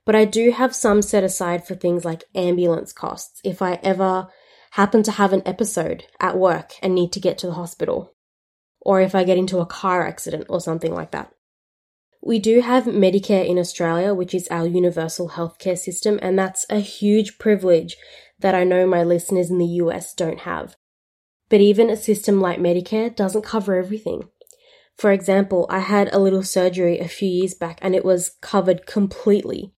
but 0.06 0.16
I 0.16 0.26
do 0.26 0.52
have 0.52 0.76
some 0.76 1.02
set 1.02 1.24
aside 1.24 1.68
for 1.68 1.76
things 1.76 2.06
like 2.06 2.24
ambulance 2.36 2.94
costs 2.94 3.42
if 3.44 3.62
I 3.62 3.80
ever 3.84 4.28
happen 4.72 5.02
to 5.04 5.12
have 5.12 5.34
an 5.34 5.42
episode 5.46 6.04
at 6.20 6.38
work 6.38 6.74
and 6.82 6.94
need 6.94 7.12
to 7.14 7.20
get 7.20 7.40
to 7.40 7.48
the 7.48 7.54
hospital, 7.54 8.14
or 8.88 9.02
if 9.02 9.14
I 9.14 9.26
get 9.26 9.38
into 9.38 9.60
a 9.60 9.66
car 9.66 10.08
accident 10.08 10.46
or 10.48 10.62
something 10.62 10.94
like 10.94 11.12
that. 11.12 11.30
We 12.22 12.40
do 12.40 12.62
have 12.62 12.86
Medicare 12.86 13.46
in 13.46 13.60
Australia, 13.60 14.14
which 14.14 14.34
is 14.34 14.48
our 14.48 14.66
universal 14.66 15.32
healthcare 15.32 15.78
system, 15.78 16.18
and 16.22 16.40
that's 16.40 16.66
a 16.70 16.80
huge 16.80 17.38
privilege 17.38 17.98
that 18.40 18.56
I 18.56 18.64
know 18.64 18.88
my 18.88 19.04
listeners 19.04 19.52
in 19.52 19.58
the 19.58 19.82
US 19.84 20.14
don't 20.14 20.40
have. 20.40 20.78
But 21.50 21.60
even 21.60 21.90
a 21.90 21.98
system 21.98 22.40
like 22.40 22.60
Medicare 22.60 23.14
doesn't 23.14 23.44
cover 23.44 23.76
everything. 23.76 24.30
For 24.96 25.12
example, 25.12 25.68
I 25.70 25.80
had 25.80 26.14
a 26.14 26.20
little 26.20 26.44
surgery 26.44 26.98
a 26.98 27.10
few 27.10 27.30
years 27.30 27.54
back 27.54 27.80
and 27.82 27.94
it 27.94 28.06
was 28.06 28.38
covered 28.42 28.86
completely. 28.86 29.74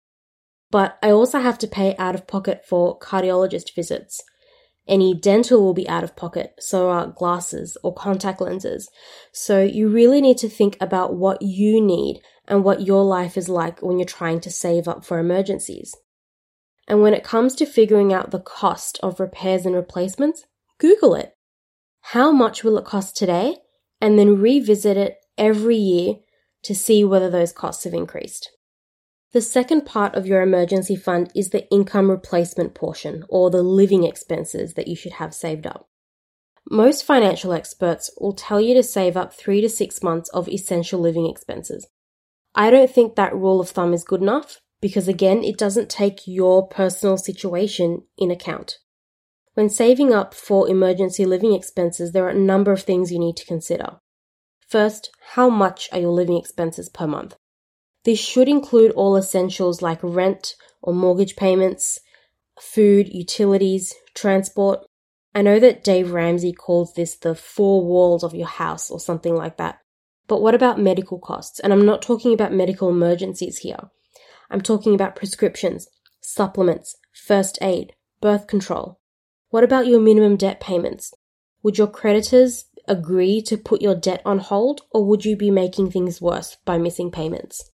But 0.70 0.98
I 1.02 1.10
also 1.10 1.40
have 1.40 1.58
to 1.58 1.66
pay 1.66 1.96
out 1.96 2.14
of 2.14 2.26
pocket 2.26 2.62
for 2.68 2.98
cardiologist 2.98 3.74
visits. 3.74 4.22
Any 4.88 5.14
dental 5.14 5.62
will 5.62 5.74
be 5.74 5.88
out 5.88 6.02
of 6.02 6.16
pocket, 6.16 6.54
so 6.58 6.88
are 6.88 7.06
glasses 7.06 7.76
or 7.82 7.94
contact 7.94 8.40
lenses. 8.40 8.88
So 9.32 9.62
you 9.62 9.88
really 9.88 10.22
need 10.22 10.38
to 10.38 10.48
think 10.48 10.78
about 10.80 11.14
what 11.14 11.42
you 11.42 11.80
need 11.80 12.22
and 12.46 12.64
what 12.64 12.86
your 12.86 13.04
life 13.04 13.36
is 13.36 13.50
like 13.50 13.80
when 13.82 13.98
you're 13.98 14.06
trying 14.06 14.40
to 14.40 14.50
save 14.50 14.88
up 14.88 15.04
for 15.04 15.18
emergencies. 15.18 15.94
And 16.88 17.02
when 17.02 17.12
it 17.12 17.22
comes 17.22 17.54
to 17.56 17.66
figuring 17.66 18.14
out 18.14 18.30
the 18.30 18.40
cost 18.40 18.98
of 19.02 19.20
repairs 19.20 19.66
and 19.66 19.74
replacements, 19.74 20.46
Google 20.78 21.14
it. 21.14 21.34
How 22.00 22.32
much 22.32 22.64
will 22.64 22.78
it 22.78 22.86
cost 22.86 23.14
today? 23.14 23.58
And 24.00 24.18
then 24.18 24.40
revisit 24.40 24.96
it 24.96 25.16
every 25.36 25.76
year 25.76 26.14
to 26.62 26.74
see 26.74 27.04
whether 27.04 27.28
those 27.28 27.52
costs 27.52 27.84
have 27.84 27.92
increased. 27.92 28.50
The 29.32 29.42
second 29.42 29.84
part 29.84 30.14
of 30.14 30.26
your 30.26 30.40
emergency 30.40 30.96
fund 30.96 31.30
is 31.34 31.50
the 31.50 31.68
income 31.70 32.10
replacement 32.10 32.74
portion 32.74 33.24
or 33.28 33.50
the 33.50 33.62
living 33.62 34.04
expenses 34.04 34.74
that 34.74 34.88
you 34.88 34.96
should 34.96 35.14
have 35.14 35.34
saved 35.34 35.66
up. 35.66 35.86
Most 36.70 37.04
financial 37.04 37.52
experts 37.52 38.10
will 38.18 38.32
tell 38.32 38.60
you 38.60 38.74
to 38.74 38.82
save 38.82 39.16
up 39.16 39.34
three 39.34 39.60
to 39.60 39.68
six 39.68 40.02
months 40.02 40.30
of 40.30 40.48
essential 40.48 41.00
living 41.00 41.26
expenses. 41.26 41.86
I 42.54 42.70
don't 42.70 42.90
think 42.90 43.16
that 43.16 43.34
rule 43.34 43.60
of 43.60 43.68
thumb 43.68 43.92
is 43.92 44.02
good 44.04 44.22
enough 44.22 44.60
because 44.80 45.08
again, 45.08 45.44
it 45.44 45.58
doesn't 45.58 45.90
take 45.90 46.26
your 46.26 46.66
personal 46.66 47.18
situation 47.18 48.04
in 48.16 48.30
account. 48.30 48.78
When 49.54 49.68
saving 49.68 50.14
up 50.14 50.34
for 50.34 50.68
emergency 50.68 51.24
living 51.24 51.52
expenses, 51.52 52.12
there 52.12 52.24
are 52.24 52.30
a 52.30 52.34
number 52.34 52.72
of 52.72 52.82
things 52.82 53.12
you 53.12 53.18
need 53.18 53.36
to 53.36 53.46
consider. 53.46 53.98
First, 54.66 55.10
how 55.34 55.50
much 55.50 55.88
are 55.92 56.00
your 56.00 56.12
living 56.12 56.36
expenses 56.36 56.88
per 56.88 57.06
month? 57.06 57.34
This 58.04 58.18
should 58.18 58.48
include 58.48 58.92
all 58.92 59.16
essentials 59.16 59.82
like 59.82 59.98
rent 60.02 60.54
or 60.82 60.94
mortgage 60.94 61.36
payments, 61.36 62.00
food, 62.60 63.08
utilities, 63.12 63.94
transport. 64.14 64.80
I 65.34 65.42
know 65.42 65.58
that 65.58 65.84
Dave 65.84 66.12
Ramsey 66.12 66.52
calls 66.52 66.94
this 66.94 67.16
the 67.16 67.34
four 67.34 67.84
walls 67.84 68.24
of 68.24 68.34
your 68.34 68.46
house 68.46 68.90
or 68.90 69.00
something 69.00 69.34
like 69.34 69.56
that. 69.56 69.80
But 70.26 70.42
what 70.42 70.54
about 70.54 70.80
medical 70.80 71.18
costs? 71.18 71.58
And 71.58 71.72
I'm 71.72 71.86
not 71.86 72.02
talking 72.02 72.32
about 72.32 72.52
medical 72.52 72.88
emergencies 72.88 73.58
here. 73.58 73.90
I'm 74.50 74.60
talking 74.60 74.94
about 74.94 75.16
prescriptions, 75.16 75.88
supplements, 76.20 76.96
first 77.12 77.58
aid, 77.60 77.94
birth 78.20 78.46
control. 78.46 79.00
What 79.50 79.64
about 79.64 79.86
your 79.86 80.00
minimum 80.00 80.36
debt 80.36 80.60
payments? 80.60 81.14
Would 81.62 81.78
your 81.78 81.86
creditors 81.86 82.66
agree 82.86 83.42
to 83.42 83.56
put 83.56 83.82
your 83.82 83.94
debt 83.94 84.22
on 84.24 84.38
hold, 84.38 84.82
or 84.90 85.04
would 85.04 85.24
you 85.24 85.36
be 85.36 85.50
making 85.50 85.90
things 85.90 86.20
worse 86.20 86.56
by 86.64 86.78
missing 86.78 87.10
payments? 87.10 87.70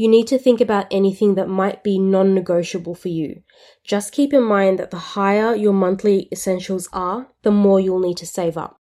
You 0.00 0.08
need 0.08 0.28
to 0.28 0.38
think 0.38 0.62
about 0.62 0.86
anything 0.90 1.34
that 1.34 1.46
might 1.46 1.84
be 1.84 1.98
non 1.98 2.34
negotiable 2.34 2.94
for 2.94 3.08
you. 3.08 3.42
Just 3.84 4.14
keep 4.14 4.32
in 4.32 4.42
mind 4.42 4.78
that 4.78 4.90
the 4.90 5.12
higher 5.12 5.54
your 5.54 5.74
monthly 5.74 6.26
essentials 6.32 6.88
are, 6.90 7.28
the 7.42 7.50
more 7.50 7.78
you'll 7.78 8.00
need 8.00 8.16
to 8.16 8.26
save 8.26 8.56
up. 8.56 8.78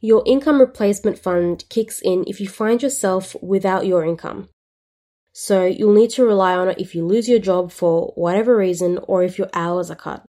Your 0.00 0.22
income 0.24 0.58
replacement 0.58 1.18
fund 1.18 1.64
kicks 1.68 2.00
in 2.00 2.24
if 2.26 2.40
you 2.40 2.48
find 2.48 2.82
yourself 2.82 3.36
without 3.42 3.84
your 3.84 4.02
income. 4.02 4.48
So 5.34 5.66
you'll 5.66 5.92
need 5.92 6.08
to 6.12 6.24
rely 6.24 6.54
on 6.54 6.70
it 6.70 6.80
if 6.80 6.94
you 6.94 7.04
lose 7.04 7.28
your 7.28 7.38
job 7.38 7.70
for 7.70 8.14
whatever 8.14 8.56
reason 8.56 8.98
or 9.02 9.22
if 9.22 9.38
your 9.38 9.50
hours 9.52 9.90
are 9.90 9.94
cut. 9.94 10.24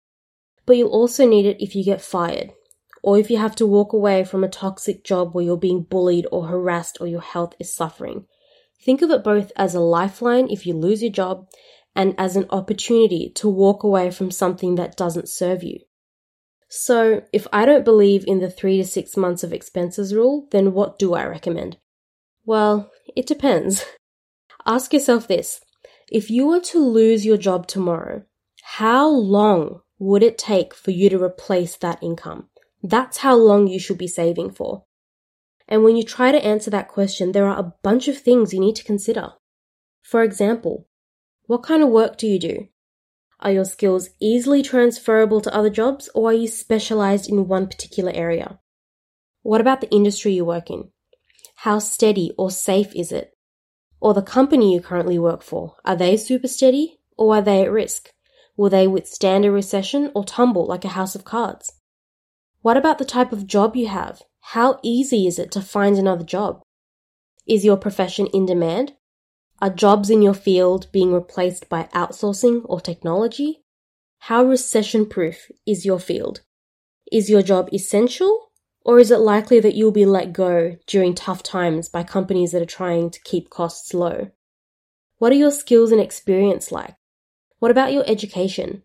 But 0.66 0.76
you'll 0.76 0.88
also 0.88 1.24
need 1.24 1.46
it 1.46 1.62
if 1.62 1.76
you 1.76 1.84
get 1.84 2.02
fired 2.02 2.50
or 3.04 3.16
if 3.16 3.30
you 3.30 3.36
have 3.36 3.54
to 3.54 3.64
walk 3.64 3.92
away 3.92 4.24
from 4.24 4.42
a 4.42 4.48
toxic 4.48 5.04
job 5.04 5.36
where 5.36 5.44
you're 5.44 5.56
being 5.56 5.84
bullied 5.84 6.26
or 6.32 6.48
harassed 6.48 6.98
or 7.00 7.06
your 7.06 7.22
health 7.22 7.54
is 7.60 7.72
suffering. 7.72 8.26
Think 8.82 9.02
of 9.02 9.10
it 9.10 9.22
both 9.22 9.52
as 9.56 9.74
a 9.74 9.80
lifeline 9.80 10.48
if 10.50 10.66
you 10.66 10.74
lose 10.74 11.02
your 11.02 11.12
job 11.12 11.48
and 11.94 12.14
as 12.18 12.36
an 12.36 12.46
opportunity 12.50 13.30
to 13.34 13.48
walk 13.48 13.82
away 13.82 14.10
from 14.10 14.30
something 14.30 14.76
that 14.76 14.96
doesn't 14.96 15.28
serve 15.28 15.62
you. 15.62 15.80
So, 16.68 17.22
if 17.32 17.48
I 17.52 17.66
don't 17.66 17.84
believe 17.84 18.24
in 18.26 18.38
the 18.38 18.50
three 18.50 18.76
to 18.76 18.84
six 18.84 19.16
months 19.16 19.42
of 19.42 19.52
expenses 19.52 20.14
rule, 20.14 20.46
then 20.52 20.72
what 20.72 20.98
do 20.98 21.14
I 21.14 21.24
recommend? 21.24 21.78
Well, 22.44 22.90
it 23.16 23.26
depends. 23.26 23.84
Ask 24.66 24.92
yourself 24.92 25.26
this 25.26 25.60
if 26.10 26.30
you 26.30 26.46
were 26.46 26.60
to 26.60 26.78
lose 26.78 27.24
your 27.24 27.36
job 27.36 27.66
tomorrow, 27.66 28.22
how 28.62 29.08
long 29.08 29.80
would 29.98 30.22
it 30.22 30.38
take 30.38 30.74
for 30.74 30.90
you 30.90 31.08
to 31.10 31.22
replace 31.22 31.76
that 31.76 32.02
income? 32.02 32.48
That's 32.82 33.18
how 33.18 33.36
long 33.36 33.66
you 33.66 33.78
should 33.78 33.98
be 33.98 34.08
saving 34.08 34.52
for. 34.52 34.84
And 35.70 35.84
when 35.84 35.96
you 35.96 36.02
try 36.02 36.32
to 36.32 36.44
answer 36.44 36.68
that 36.70 36.88
question, 36.88 37.30
there 37.30 37.46
are 37.46 37.58
a 37.58 37.72
bunch 37.82 38.08
of 38.08 38.18
things 38.18 38.52
you 38.52 38.58
need 38.58 38.74
to 38.76 38.84
consider. 38.84 39.30
For 40.02 40.24
example, 40.24 40.88
what 41.46 41.62
kind 41.62 41.82
of 41.82 41.88
work 41.88 42.18
do 42.18 42.26
you 42.26 42.40
do? 42.40 42.66
Are 43.38 43.52
your 43.52 43.64
skills 43.64 44.10
easily 44.20 44.62
transferable 44.62 45.40
to 45.40 45.54
other 45.54 45.70
jobs 45.70 46.10
or 46.14 46.30
are 46.30 46.34
you 46.34 46.48
specialized 46.48 47.30
in 47.30 47.46
one 47.48 47.68
particular 47.68 48.12
area? 48.12 48.58
What 49.42 49.60
about 49.60 49.80
the 49.80 49.90
industry 49.90 50.32
you 50.32 50.44
work 50.44 50.70
in? 50.70 50.90
How 51.54 51.78
steady 51.78 52.32
or 52.36 52.50
safe 52.50 52.94
is 52.94 53.12
it? 53.12 53.32
Or 54.00 54.12
the 54.12 54.22
company 54.22 54.74
you 54.74 54.80
currently 54.80 55.18
work 55.18 55.42
for, 55.42 55.76
are 55.84 55.96
they 55.96 56.16
super 56.16 56.48
steady 56.48 56.98
or 57.16 57.36
are 57.36 57.42
they 57.42 57.62
at 57.62 57.70
risk? 57.70 58.10
Will 58.56 58.70
they 58.70 58.86
withstand 58.86 59.44
a 59.44 59.50
recession 59.50 60.10
or 60.14 60.24
tumble 60.24 60.66
like 60.66 60.84
a 60.84 60.88
house 60.88 61.14
of 61.14 61.24
cards? 61.24 61.72
What 62.60 62.76
about 62.76 62.98
the 62.98 63.04
type 63.04 63.32
of 63.32 63.46
job 63.46 63.76
you 63.76 63.88
have? 63.88 64.22
How 64.54 64.80
easy 64.82 65.28
is 65.28 65.38
it 65.38 65.52
to 65.52 65.60
find 65.60 65.96
another 65.96 66.24
job? 66.24 66.60
Is 67.46 67.64
your 67.64 67.76
profession 67.76 68.26
in 68.34 68.46
demand? 68.46 68.94
Are 69.62 69.70
jobs 69.70 70.10
in 70.10 70.22
your 70.22 70.34
field 70.34 70.90
being 70.90 71.12
replaced 71.12 71.68
by 71.68 71.84
outsourcing 71.94 72.62
or 72.64 72.80
technology? 72.80 73.62
How 74.18 74.42
recession 74.42 75.06
proof 75.06 75.52
is 75.68 75.86
your 75.86 76.00
field? 76.00 76.40
Is 77.12 77.30
your 77.30 77.42
job 77.42 77.68
essential? 77.72 78.50
Or 78.84 78.98
is 78.98 79.12
it 79.12 79.18
likely 79.18 79.60
that 79.60 79.76
you'll 79.76 79.92
be 79.92 80.04
let 80.04 80.32
go 80.32 80.78
during 80.88 81.14
tough 81.14 81.44
times 81.44 81.88
by 81.88 82.02
companies 82.02 82.50
that 82.50 82.62
are 82.62 82.76
trying 82.78 83.10
to 83.10 83.22
keep 83.22 83.50
costs 83.50 83.94
low? 83.94 84.32
What 85.18 85.30
are 85.30 85.36
your 85.36 85.52
skills 85.52 85.92
and 85.92 86.00
experience 86.00 86.72
like? 86.72 86.96
What 87.60 87.70
about 87.70 87.92
your 87.92 88.02
education? 88.08 88.82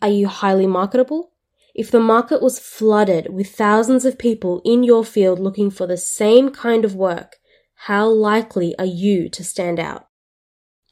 Are 0.00 0.08
you 0.08 0.28
highly 0.28 0.68
marketable? 0.68 1.32
If 1.74 1.90
the 1.90 2.00
market 2.00 2.42
was 2.42 2.58
flooded 2.58 3.32
with 3.32 3.54
thousands 3.54 4.04
of 4.04 4.18
people 4.18 4.60
in 4.64 4.82
your 4.82 5.04
field 5.04 5.38
looking 5.38 5.70
for 5.70 5.86
the 5.86 5.96
same 5.96 6.50
kind 6.50 6.84
of 6.84 6.94
work, 6.94 7.36
how 7.74 8.08
likely 8.08 8.76
are 8.78 8.84
you 8.84 9.28
to 9.30 9.44
stand 9.44 9.78
out? 9.78 10.06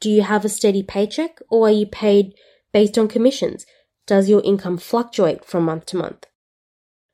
Do 0.00 0.10
you 0.10 0.22
have 0.22 0.44
a 0.44 0.48
steady 0.48 0.82
paycheck 0.82 1.40
or 1.50 1.68
are 1.68 1.72
you 1.72 1.86
paid 1.86 2.34
based 2.72 2.96
on 2.96 3.08
commissions? 3.08 3.66
Does 4.06 4.28
your 4.28 4.42
income 4.44 4.78
fluctuate 4.78 5.44
from 5.44 5.64
month 5.64 5.86
to 5.86 5.96
month? 5.96 6.26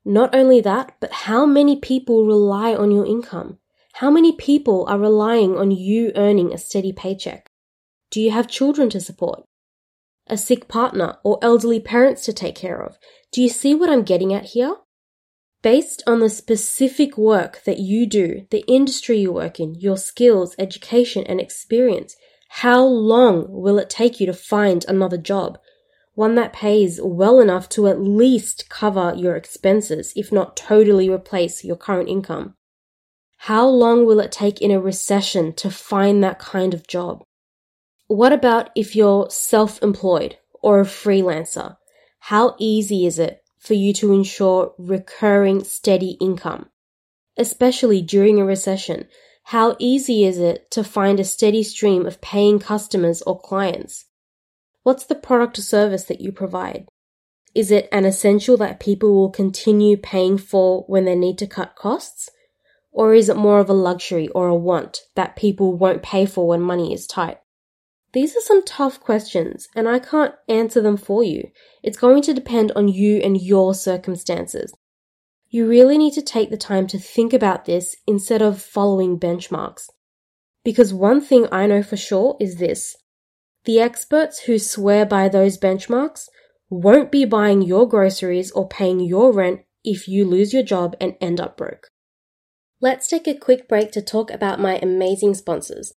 Not 0.05 0.35
only 0.35 0.61
that, 0.61 0.97
but 1.01 1.13
how 1.13 1.47
many 1.47 1.77
people 1.77 2.27
rely 2.27 2.75
on 2.75 2.91
your 2.91 3.07
income? 3.07 3.59
How 3.95 4.11
many 4.11 4.33
people 4.33 4.85
are 4.89 4.99
relying 4.99 5.57
on 5.57 5.71
you 5.71 6.13
earning 6.15 6.53
a 6.53 6.59
steady 6.59 6.93
paycheck? 6.93 7.47
Do 8.11 8.21
you 8.21 8.31
have 8.33 8.47
children 8.47 8.91
to 8.91 9.01
support? 9.01 9.45
A 10.27 10.37
sick 10.37 10.69
partner 10.69 11.19
or 11.23 11.39
elderly 11.43 11.81
parents 11.81 12.25
to 12.25 12.33
take 12.33 12.55
care 12.55 12.83
of? 12.83 12.99
Do 13.31 13.43
you 13.43 13.49
see 13.49 13.75
what 13.75 13.91
I'm 13.91 14.03
getting 14.03 14.33
at 14.33 14.47
here? 14.47 14.77
Based 15.63 16.03
on 16.07 16.21
the 16.21 16.29
specific 16.29 17.17
work 17.17 17.63
that 17.65 17.79
you 17.79 18.07
do, 18.07 18.47
the 18.51 18.65
industry 18.67 19.19
you 19.19 19.33
work 19.33 19.59
in, 19.59 19.75
your 19.75 19.97
skills, 19.97 20.55
education, 20.59 21.25
and 21.27 21.41
experience, 21.41 22.17
how 22.49 22.85
long 22.85 23.47
will 23.49 23.79
it 23.79 23.91
take 23.91 24.21
you 24.21 24.27
to 24.27 24.33
find 24.33 24.85
another 24.87 25.17
job? 25.17 25.59
One 26.15 26.37
that 26.37 26.53
pays 26.53 27.01
well 27.03 27.41
enough 27.41 27.69
to 27.71 27.89
at 27.89 28.01
least 28.01 28.69
cover 28.69 29.13
your 29.17 29.37
expenses, 29.37 30.13
if 30.15 30.31
not 30.31 30.57
totally 30.57 31.11
replace 31.11 31.65
your 31.65 31.77
current 31.77 32.09
income. 32.09 32.55
How 33.39 33.67
long 33.67 34.07
will 34.07 34.21
it 34.21 34.31
take 34.31 34.63
in 34.63 34.71
a 34.71 34.81
recession 34.81 35.53
to 35.55 35.71
find 35.71 36.23
that 36.23 36.39
kind 36.39 36.73
of 36.73 36.87
job? 36.87 37.25
What 38.07 38.35
about 38.35 38.71
if 38.75 38.95
you're 38.95 39.31
self 39.31 39.83
employed 39.83 40.37
or 40.63 40.81
a 40.81 40.85
freelancer? 40.85 41.79
How 42.19 42.55
easy 42.59 43.07
is 43.07 43.19
it 43.19 43.43
for 43.59 43.73
you 43.73 43.95
to 43.95 44.13
ensure 44.13 44.75
recurring 44.77 45.65
steady 45.65 46.19
income? 46.21 46.69
Especially 47.39 48.03
during 48.03 48.39
a 48.39 48.45
recession, 48.45 49.09
how 49.45 49.77
easy 49.79 50.25
is 50.25 50.39
it 50.39 50.71
to 50.73 50.85
find 50.85 51.19
a 51.19 51.25
steady 51.25 51.63
stream 51.63 52.05
of 52.05 52.21
paying 52.21 52.59
customers 52.59 53.23
or 53.23 53.41
clients? 53.41 54.05
What's 54.83 55.07
the 55.07 55.15
product 55.15 55.59
or 55.59 55.63
service 55.63 56.05
that 56.05 56.21
you 56.21 56.31
provide? 56.31 56.87
Is 57.55 57.71
it 57.71 57.89
an 57.91 58.05
essential 58.05 58.59
that 58.59 58.81
people 58.81 59.15
will 59.15 59.31
continue 59.31 59.97
paying 59.97 60.37
for 60.37 60.85
when 60.89 61.07
they 61.07 61.15
need 61.15 61.39
to 61.39 61.47
cut 61.47 61.75
costs? 61.75 62.29
Or 62.93 63.15
is 63.15 63.29
it 63.29 63.37
more 63.37 63.61
of 63.61 63.71
a 63.71 63.75
luxury 63.75 64.29
or 64.29 64.49
a 64.49 64.55
want 64.55 65.01
that 65.15 65.37
people 65.37 65.73
won't 65.73 66.03
pay 66.03 66.27
for 66.27 66.47
when 66.47 66.61
money 66.61 66.93
is 66.93 67.07
tight? 67.07 67.39
These 68.15 68.37
are 68.37 68.41
some 68.41 68.65
tough 68.65 69.01
questions, 69.01 69.69
and 69.75 69.89
I 69.89 69.99
can't 69.99 70.37
answer 70.49 70.81
them 70.81 70.97
for 70.97 71.25
you. 71.25 71.51
It's 71.83 71.99
going 71.99 72.23
to 72.23 72.33
depend 72.33 72.71
on 72.77 72.87
you 72.87 73.17
and 73.19 73.41
your 73.41 73.75
circumstances. 73.75 74.73
You 75.49 75.69
really 75.69 75.99
need 75.99 76.13
to 76.15 76.23
take 76.23 76.49
the 76.49 76.57
time 76.57 76.87
to 76.89 76.99
think 76.99 77.33
about 77.33 77.65
this 77.65 77.97
instead 78.07 78.41
of 78.41 78.63
following 78.63 79.19
benchmarks. 79.19 79.91
Because 80.63 80.95
one 80.95 81.21
thing 81.21 81.49
I 81.51 81.67
know 81.67 81.83
for 81.83 81.97
sure 81.97 82.37
is 82.39 82.57
this 82.57 82.97
the 83.65 83.81
experts 83.81 84.41
who 84.41 84.61
swear 84.61 85.05
by 85.05 85.29
those 85.29 85.59
benchmarks 85.59 86.29
won't 86.71 87.11
be 87.11 87.25
buying 87.25 87.63
your 87.63 87.89
groceries 87.89 88.53
or 88.53 88.69
paying 88.69 89.01
your 89.01 89.33
rent 89.33 89.63
if 89.83 90.07
you 90.07 90.25
lose 90.25 90.55
your 90.55 90.63
job 90.63 90.95
and 91.01 91.17
end 91.21 91.41
up 91.41 91.57
broke. 91.57 91.89
Let's 92.81 93.09
take 93.09 93.27
a 93.27 93.35
quick 93.35 93.69
break 93.69 93.91
to 93.93 94.03
talk 94.03 94.31
about 94.31 94.61
my 94.61 94.77
amazing 94.77 95.35
sponsors. 95.35 95.95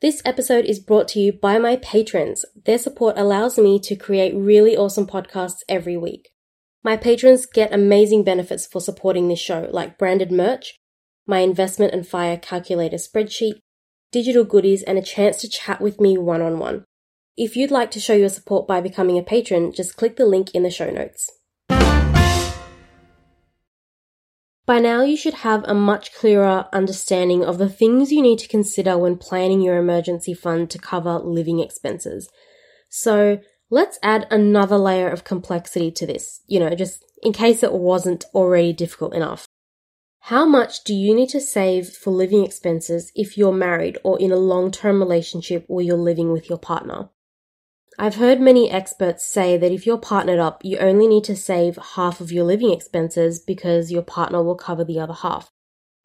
This 0.00 0.22
episode 0.24 0.64
is 0.64 0.78
brought 0.78 1.08
to 1.08 1.18
you 1.18 1.32
by 1.32 1.58
my 1.58 1.74
patrons. 1.74 2.44
Their 2.66 2.78
support 2.78 3.18
allows 3.18 3.58
me 3.58 3.80
to 3.80 3.96
create 3.96 4.32
really 4.32 4.76
awesome 4.76 5.08
podcasts 5.08 5.64
every 5.68 5.96
week. 5.96 6.28
My 6.84 6.96
patrons 6.96 7.46
get 7.46 7.74
amazing 7.74 8.22
benefits 8.22 8.64
for 8.64 8.80
supporting 8.80 9.26
this 9.26 9.40
show, 9.40 9.68
like 9.72 9.98
branded 9.98 10.30
merch, 10.30 10.78
my 11.26 11.40
investment 11.40 11.92
and 11.92 12.06
fire 12.06 12.36
calculator 12.36 12.96
spreadsheet, 12.96 13.58
digital 14.12 14.44
goodies, 14.44 14.84
and 14.84 14.98
a 14.98 15.02
chance 15.02 15.38
to 15.38 15.48
chat 15.48 15.80
with 15.80 16.00
me 16.00 16.16
one 16.16 16.42
on 16.42 16.60
one. 16.60 16.84
If 17.36 17.56
you'd 17.56 17.72
like 17.72 17.90
to 17.90 18.00
show 18.00 18.14
your 18.14 18.28
support 18.28 18.68
by 18.68 18.80
becoming 18.80 19.18
a 19.18 19.22
patron, 19.24 19.72
just 19.72 19.96
click 19.96 20.16
the 20.16 20.26
link 20.26 20.54
in 20.54 20.62
the 20.62 20.70
show 20.70 20.90
notes. 20.90 21.28
By 24.68 24.80
now, 24.80 25.00
you 25.00 25.16
should 25.16 25.32
have 25.32 25.64
a 25.64 25.72
much 25.72 26.12
clearer 26.12 26.66
understanding 26.74 27.42
of 27.42 27.56
the 27.56 27.70
things 27.70 28.12
you 28.12 28.20
need 28.20 28.38
to 28.40 28.46
consider 28.46 28.98
when 28.98 29.16
planning 29.16 29.62
your 29.62 29.78
emergency 29.78 30.34
fund 30.34 30.68
to 30.68 30.78
cover 30.78 31.18
living 31.20 31.58
expenses. 31.58 32.28
So, 32.90 33.40
let's 33.70 33.98
add 34.02 34.26
another 34.30 34.76
layer 34.76 35.08
of 35.08 35.24
complexity 35.24 35.90
to 35.92 36.06
this, 36.06 36.42
you 36.46 36.60
know, 36.60 36.74
just 36.74 37.02
in 37.22 37.32
case 37.32 37.62
it 37.62 37.72
wasn't 37.72 38.26
already 38.34 38.74
difficult 38.74 39.14
enough. 39.14 39.46
How 40.20 40.44
much 40.44 40.84
do 40.84 40.92
you 40.92 41.14
need 41.14 41.30
to 41.30 41.40
save 41.40 41.88
for 41.88 42.10
living 42.10 42.44
expenses 42.44 43.10
if 43.14 43.38
you're 43.38 43.52
married 43.52 43.96
or 44.04 44.20
in 44.20 44.32
a 44.32 44.36
long 44.36 44.70
term 44.70 45.00
relationship 45.00 45.64
where 45.68 45.82
you're 45.82 45.96
living 45.96 46.30
with 46.30 46.50
your 46.50 46.58
partner? 46.58 47.08
I've 48.00 48.14
heard 48.14 48.40
many 48.40 48.70
experts 48.70 49.26
say 49.26 49.56
that 49.56 49.72
if 49.72 49.84
you're 49.84 49.98
partnered 49.98 50.38
up, 50.38 50.64
you 50.64 50.78
only 50.78 51.08
need 51.08 51.24
to 51.24 51.34
save 51.34 51.76
half 51.96 52.20
of 52.20 52.30
your 52.30 52.44
living 52.44 52.72
expenses 52.72 53.40
because 53.40 53.90
your 53.90 54.02
partner 54.02 54.40
will 54.40 54.54
cover 54.54 54.84
the 54.84 55.00
other 55.00 55.14
half. 55.14 55.50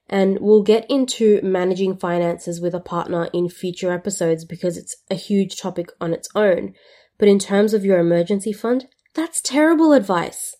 And 0.09 0.39
we'll 0.39 0.63
get 0.63 0.89
into 0.89 1.39
managing 1.43 1.97
finances 1.97 2.59
with 2.59 2.73
a 2.73 2.79
partner 2.79 3.29
in 3.31 3.47
future 3.47 3.93
episodes 3.93 4.43
because 4.43 4.75
it's 4.75 4.95
a 5.11 5.15
huge 5.15 5.55
topic 5.55 5.91
on 6.01 6.13
its 6.13 6.27
own. 6.33 6.73
But 7.19 7.27
in 7.27 7.37
terms 7.37 7.75
of 7.75 7.85
your 7.85 7.99
emergency 7.99 8.53
fund, 8.53 8.87
that's 9.13 9.39
terrible 9.39 9.93
advice. 9.93 10.55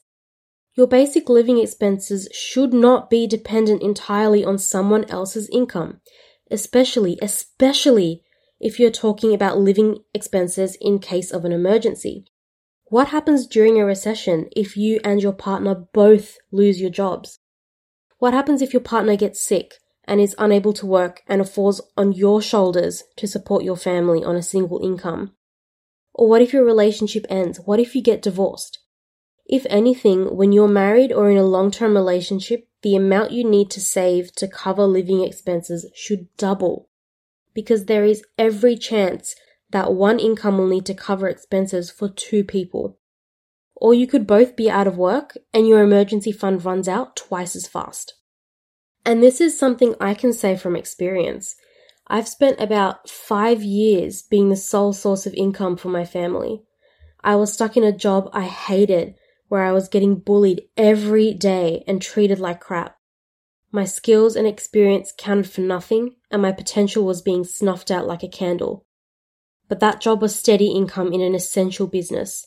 Your 0.76 0.88
basic 0.88 1.30
living 1.30 1.58
expenses 1.58 2.30
should 2.32 2.74
not 2.74 3.10
be 3.10 3.26
dependent 3.26 3.82
entirely 3.82 4.46
on 4.46 4.60
someone 4.60 5.06
else's 5.06 5.50
income, 5.50 6.00
especially, 6.52 7.18
especially 7.24 8.22
if 8.64 8.80
you're 8.80 8.90
talking 8.90 9.34
about 9.34 9.60
living 9.60 9.98
expenses 10.14 10.78
in 10.80 10.98
case 10.98 11.32
of 11.32 11.44
an 11.44 11.52
emergency. 11.52 12.26
What 12.86 13.10
happens 13.10 13.46
during 13.46 13.78
a 13.78 13.86
recession 13.86 14.48
if 14.56 14.78
you 14.78 15.02
and 15.04 15.22
your 15.22 15.34
partner 15.34 15.76
both 15.76 16.38
lose 16.50 16.80
your 16.80 16.90
jobs? 16.90 17.40
What 18.20 18.34
happens 18.34 18.62
if 18.62 18.72
your 18.72 18.82
partner 18.82 19.18
gets 19.18 19.46
sick 19.46 19.74
and 20.06 20.22
is 20.22 20.34
unable 20.38 20.72
to 20.74 20.86
work 20.86 21.24
and 21.28 21.48
falls 21.48 21.82
on 21.98 22.14
your 22.14 22.42
shoulders 22.42 23.04
to 23.18 23.28
support 23.28 23.66
your 23.66 23.76
family 23.76 24.24
on 24.24 24.38
a 24.38 24.42
single 24.42 24.82
income? 24.82 25.34
Or 26.14 26.30
what 26.30 26.42
if 26.42 26.54
your 26.54 26.64
relationship 26.64 27.26
ends? 27.30 27.60
What 27.66 27.82
if 27.82 27.94
you 27.94 28.02
get 28.02 28.22
divorced? 28.22 28.80
If 29.46 29.66
anything, 29.70 30.38
when 30.38 30.54
you're 30.54 30.70
married 30.70 31.12
or 31.12 31.30
in 31.30 31.38
a 31.38 31.44
long 31.44 31.70
term 31.70 31.96
relationship, 31.96 32.70
the 32.82 32.96
amount 32.96 33.32
you 33.32 33.44
need 33.44 33.70
to 33.72 33.82
save 33.82 34.34
to 34.36 34.48
cover 34.48 34.86
living 34.86 35.22
expenses 35.22 35.92
should 35.94 36.30
double 36.38 36.88
because 37.54 37.86
there 37.86 38.04
is 38.06 38.24
every 38.38 38.76
chance 38.76 39.36
that 39.72 39.94
one 39.94 40.20
income 40.20 40.58
will 40.58 40.68
need 40.68 40.86
to 40.86 40.94
cover 40.94 41.28
expenses 41.28 41.90
for 41.90 42.08
two 42.08 42.44
people. 42.44 43.00
Or 43.76 43.94
you 43.94 44.08
could 44.08 44.28
both 44.28 44.56
be 44.56 44.70
out 44.70 44.88
of 44.88 44.98
work 44.98 45.38
and 45.54 45.68
your 45.68 45.82
emergency 45.82 46.32
fund 46.32 46.64
runs 46.64 46.88
out 46.88 47.16
twice 47.16 47.56
as 47.56 47.68
fast. 47.68 48.14
And 49.06 49.22
this 49.22 49.42
is 49.42 49.58
something 49.58 49.96
I 50.00 50.14
can 50.14 50.32
say 50.32 50.56
from 50.56 50.76
experience. 50.76 51.56
I've 52.08 52.28
spent 52.28 52.60
about 52.60 53.10
five 53.10 53.64
years 53.64 54.22
being 54.22 54.50
the 54.50 54.56
sole 54.56 54.94
source 54.94 55.26
of 55.26 55.34
income 55.34 55.78
for 55.78 55.90
my 55.90 56.06
family. 56.06 56.64
I 57.24 57.36
was 57.36 57.54
stuck 57.54 57.76
in 57.76 57.84
a 57.84 57.92
job 57.92 58.30
I 58.34 58.44
hated 58.44 59.16
where 59.48 59.64
I 59.64 59.72
was 59.72 59.88
getting 59.88 60.16
bullied 60.16 60.64
every 60.78 61.34
day 61.34 61.84
and 61.88 62.02
treated 62.02 62.40
like 62.40 62.60
crap. 62.60 62.98
My 63.76 63.86
skills 63.86 64.36
and 64.36 64.46
experience 64.46 65.12
counted 65.18 65.50
for 65.50 65.62
nothing, 65.62 66.16
and 66.30 66.44
my 66.44 66.52
potential 66.52 67.06
was 67.06 67.24
being 67.24 67.44
snuffed 67.44 67.90
out 67.90 68.06
like 68.06 68.22
a 68.22 68.28
candle. 68.28 68.86
But 69.68 69.80
that 69.80 70.00
job 70.00 70.22
was 70.22 70.36
steady 70.36 70.68
income 70.68 71.12
in 71.12 71.22
an 71.22 71.34
essential 71.34 71.88
business. 71.88 72.46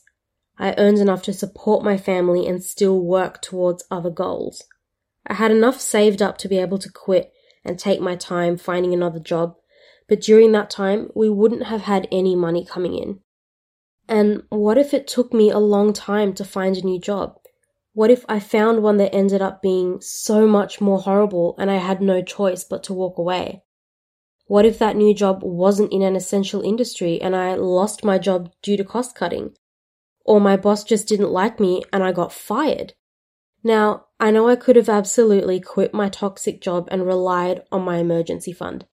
I 0.57 0.77
earned 0.79 0.99
enough 0.99 1.23
to 1.23 1.33
support 1.33 1.83
my 1.83 1.97
family 1.97 2.47
and 2.47 2.63
still 2.63 3.01
work 3.01 3.43
towards 3.43 3.85
other 3.91 4.09
goals. 4.09 4.63
I 5.27 5.35
had 5.35 5.51
enough 5.51 5.81
saved 5.81 6.23
up 6.23 6.39
to 6.39 6.49
be 6.49 6.59
able 6.59 6.79
to 6.79 6.93
quit 6.93 7.33
and 7.65 7.77
take 7.77 8.01
my 8.01 8.15
time 8.15 8.57
finding 8.57 8.95
another 8.95 9.19
job, 9.19 9.57
but 10.09 10.21
during 10.21 10.53
that 10.53 10.71
time, 10.71 11.11
we 11.17 11.29
wouldn't 11.29 11.65
have 11.65 11.83
had 11.83 12.07
any 12.13 12.37
money 12.37 12.65
coming 12.65 12.95
in. 12.97 13.19
And 14.09 14.45
what 14.49 14.79
if 14.79 14.95
it 14.95 15.09
took 15.09 15.35
me 15.35 15.51
a 15.51 15.59
long 15.59 15.93
time 15.93 16.35
to 16.35 16.45
find 16.45 16.77
a 16.77 16.87
new 16.87 17.01
job? 17.01 17.41
What 17.97 18.11
if 18.11 18.27
I 18.29 18.41
found 18.41 18.83
one 18.83 18.99
that 18.99 19.15
ended 19.15 19.41
up 19.41 19.63
being 19.63 20.03
so 20.03 20.47
much 20.47 20.83
more 20.83 20.99
horrible 20.99 21.55
and 21.57 21.71
I 21.71 21.77
had 21.77 22.03
no 22.03 22.21
choice 22.21 22.63
but 22.63 22.83
to 22.83 22.93
walk 22.93 23.17
away? 23.17 23.63
What 24.49 24.67
if 24.67 24.79
that 24.81 24.97
new 24.97 25.15
job 25.15 25.41
wasn't 25.43 25.95
in 25.95 26.03
an 26.03 26.15
essential 26.15 26.61
industry 26.61 27.19
and 27.23 27.35
I 27.35 27.55
lost 27.55 28.05
my 28.05 28.19
job 28.19 28.53
due 28.61 28.77
to 28.77 28.85
cost 28.85 29.15
cutting? 29.15 29.57
Or 30.27 30.43
my 30.43 30.59
boss 30.59 30.85
just 30.85 31.09
didn't 31.09 31.31
like 31.31 31.59
me 31.59 31.85
and 31.91 32.05
I 32.05 32.13
got 32.13 32.35
fired? 32.35 32.93
Now, 33.65 34.09
I 34.21 34.31
know 34.31 34.47
I 34.47 34.57
could 34.57 34.77
have 34.77 34.91
absolutely 34.91 35.59
quit 35.59 35.95
my 35.95 36.11
toxic 36.11 36.61
job 36.61 36.89
and 36.91 37.07
relied 37.07 37.63
on 37.73 37.81
my 37.81 37.97
emergency 37.97 38.53
fund. 38.53 38.85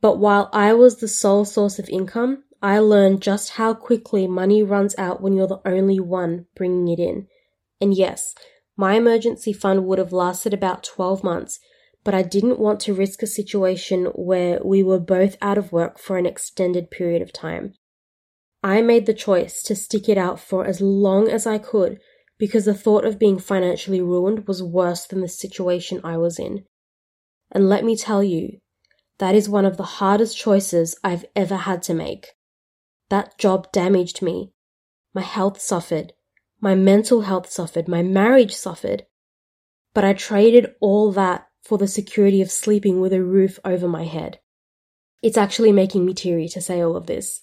But 0.00 0.20
while 0.20 0.48
I 0.52 0.74
was 0.74 0.98
the 0.98 1.08
sole 1.08 1.44
source 1.44 1.80
of 1.80 1.88
income, 1.88 2.44
I 2.62 2.78
learned 2.78 3.20
just 3.20 3.54
how 3.54 3.74
quickly 3.74 4.28
money 4.28 4.62
runs 4.62 4.94
out 4.96 5.20
when 5.20 5.32
you're 5.32 5.48
the 5.48 5.60
only 5.66 5.98
one 5.98 6.46
bringing 6.54 6.86
it 6.86 7.00
in 7.00 7.26
and 7.82 7.92
yes, 7.92 8.34
my 8.76 8.94
emergency 8.94 9.52
fund 9.52 9.84
would 9.84 9.98
have 9.98 10.12
lasted 10.12 10.54
about 10.54 10.84
12 10.84 11.22
months, 11.22 11.58
but 12.04 12.14
I 12.14 12.22
didn't 12.22 12.58
want 12.58 12.80
to 12.80 12.94
risk 12.94 13.22
a 13.22 13.26
situation 13.26 14.06
where 14.14 14.60
we 14.64 14.82
were 14.82 14.98
both 14.98 15.36
out 15.42 15.58
of 15.58 15.72
work 15.72 15.98
for 15.98 16.16
an 16.16 16.24
extended 16.24 16.90
period 16.90 17.20
of 17.20 17.32
time. 17.32 17.74
I 18.62 18.80
made 18.80 19.06
the 19.06 19.14
choice 19.14 19.62
to 19.64 19.74
stick 19.74 20.08
it 20.08 20.16
out 20.16 20.38
for 20.38 20.64
as 20.64 20.80
long 20.80 21.28
as 21.28 21.46
I 21.46 21.58
could 21.58 21.98
because 22.38 22.64
the 22.64 22.74
thought 22.74 23.04
of 23.04 23.18
being 23.18 23.38
financially 23.38 24.00
ruined 24.00 24.46
was 24.46 24.62
worse 24.62 25.04
than 25.06 25.20
the 25.20 25.28
situation 25.28 26.00
I 26.02 26.16
was 26.16 26.38
in. 26.38 26.64
And 27.50 27.68
let 27.68 27.84
me 27.84 27.96
tell 27.96 28.22
you, 28.22 28.58
that 29.18 29.34
is 29.34 29.48
one 29.48 29.64
of 29.64 29.76
the 29.76 29.82
hardest 30.00 30.38
choices 30.38 30.96
I've 31.04 31.24
ever 31.36 31.56
had 31.56 31.82
to 31.84 31.94
make. 31.94 32.28
That 33.10 33.38
job 33.38 33.70
damaged 33.72 34.22
me. 34.22 34.52
My 35.14 35.22
health 35.22 35.60
suffered. 35.60 36.12
My 36.62 36.76
mental 36.76 37.22
health 37.22 37.50
suffered. 37.50 37.88
My 37.88 38.02
marriage 38.02 38.54
suffered. 38.54 39.04
But 39.94 40.04
I 40.04 40.14
traded 40.14 40.74
all 40.80 41.10
that 41.12 41.48
for 41.60 41.76
the 41.76 41.88
security 41.88 42.40
of 42.40 42.52
sleeping 42.52 43.00
with 43.00 43.12
a 43.12 43.22
roof 43.22 43.58
over 43.64 43.88
my 43.88 44.04
head. 44.04 44.38
It's 45.22 45.36
actually 45.36 45.72
making 45.72 46.06
me 46.06 46.14
teary 46.14 46.48
to 46.48 46.60
say 46.60 46.80
all 46.80 46.96
of 46.96 47.06
this. 47.06 47.40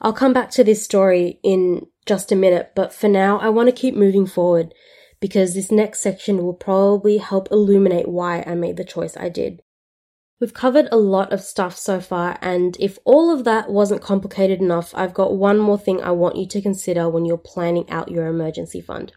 I'll 0.00 0.12
come 0.12 0.32
back 0.32 0.50
to 0.52 0.64
this 0.64 0.82
story 0.82 1.40
in 1.42 1.86
just 2.06 2.30
a 2.30 2.36
minute, 2.36 2.72
but 2.76 2.94
for 2.94 3.08
now, 3.08 3.38
I 3.38 3.48
want 3.48 3.68
to 3.68 3.74
keep 3.74 3.96
moving 3.96 4.26
forward 4.26 4.72
because 5.20 5.54
this 5.54 5.72
next 5.72 6.00
section 6.00 6.38
will 6.38 6.54
probably 6.54 7.18
help 7.18 7.50
illuminate 7.50 8.08
why 8.08 8.44
I 8.46 8.54
made 8.54 8.76
the 8.76 8.84
choice 8.84 9.16
I 9.16 9.28
did. 9.28 9.60
We've 10.38 10.52
covered 10.52 10.88
a 10.92 10.98
lot 10.98 11.32
of 11.32 11.40
stuff 11.40 11.78
so 11.78 11.98
far, 11.98 12.38
and 12.42 12.76
if 12.78 12.98
all 13.04 13.32
of 13.32 13.44
that 13.44 13.70
wasn't 13.70 14.02
complicated 14.02 14.60
enough, 14.60 14.92
I've 14.94 15.14
got 15.14 15.34
one 15.34 15.58
more 15.58 15.78
thing 15.78 16.02
I 16.02 16.10
want 16.10 16.36
you 16.36 16.46
to 16.48 16.60
consider 16.60 17.08
when 17.08 17.24
you're 17.24 17.38
planning 17.38 17.88
out 17.88 18.10
your 18.10 18.26
emergency 18.26 18.82
fund. 18.82 19.14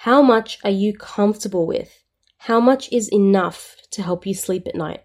How 0.00 0.20
much 0.20 0.58
are 0.62 0.70
you 0.70 0.92
comfortable 0.92 1.66
with? 1.66 2.02
How 2.36 2.60
much 2.60 2.92
is 2.92 3.10
enough 3.10 3.76
to 3.92 4.02
help 4.02 4.26
you 4.26 4.34
sleep 4.34 4.68
at 4.68 4.74
night? 4.74 5.04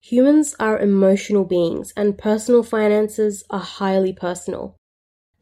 Humans 0.00 0.54
are 0.58 0.78
emotional 0.78 1.44
beings, 1.44 1.92
and 1.94 2.16
personal 2.16 2.62
finances 2.62 3.44
are 3.50 3.60
highly 3.60 4.14
personal. 4.14 4.76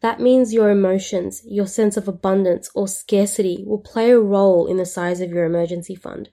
That 0.00 0.20
means 0.20 0.52
your 0.52 0.70
emotions, 0.70 1.42
your 1.46 1.68
sense 1.68 1.96
of 1.96 2.08
abundance 2.08 2.68
or 2.74 2.88
scarcity 2.88 3.62
will 3.64 3.78
play 3.78 4.10
a 4.10 4.18
role 4.18 4.66
in 4.66 4.76
the 4.76 4.84
size 4.84 5.20
of 5.20 5.30
your 5.30 5.44
emergency 5.44 5.94
fund. 5.94 6.30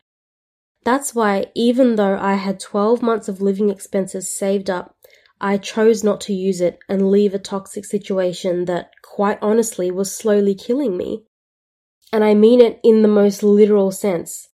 That's 0.83 1.13
why, 1.13 1.45
even 1.53 1.95
though 1.95 2.17
I 2.17 2.33
had 2.33 2.59
12 2.59 3.01
months 3.03 3.27
of 3.27 3.41
living 3.41 3.69
expenses 3.69 4.35
saved 4.35 4.69
up, 4.69 4.95
I 5.39 5.57
chose 5.57 6.03
not 6.03 6.21
to 6.21 6.33
use 6.33 6.59
it 6.59 6.79
and 6.89 7.11
leave 7.11 7.33
a 7.33 7.39
toxic 7.39 7.85
situation 7.85 8.65
that, 8.65 8.91
quite 9.03 9.37
honestly, 9.41 9.91
was 9.91 10.15
slowly 10.15 10.55
killing 10.55 10.97
me. 10.97 11.23
And 12.11 12.23
I 12.23 12.33
mean 12.33 12.61
it 12.61 12.79
in 12.83 13.01
the 13.01 13.07
most 13.07 13.43
literal 13.43 13.91
sense. 13.91 14.49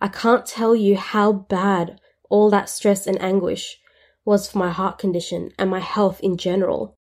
I 0.00 0.08
can't 0.08 0.46
tell 0.46 0.74
you 0.74 0.96
how 0.96 1.32
bad 1.32 2.00
all 2.28 2.50
that 2.50 2.68
stress 2.68 3.06
and 3.06 3.20
anguish 3.20 3.78
was 4.24 4.50
for 4.50 4.58
my 4.58 4.70
heart 4.70 4.98
condition 4.98 5.50
and 5.58 5.70
my 5.70 5.80
health 5.80 6.20
in 6.20 6.36
general. 6.36 6.96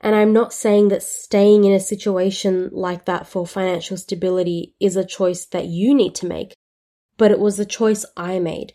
And 0.00 0.14
I'm 0.14 0.32
not 0.32 0.52
saying 0.52 0.88
that 0.88 1.02
staying 1.02 1.64
in 1.64 1.72
a 1.72 1.80
situation 1.80 2.70
like 2.72 3.04
that 3.04 3.26
for 3.26 3.46
financial 3.46 3.96
stability 3.96 4.74
is 4.80 4.96
a 4.96 5.04
choice 5.04 5.44
that 5.46 5.66
you 5.66 5.94
need 5.94 6.14
to 6.16 6.26
make 6.26 6.54
but 7.20 7.30
it 7.30 7.38
was 7.38 7.58
the 7.58 7.66
choice 7.66 8.06
I 8.16 8.38
made 8.38 8.72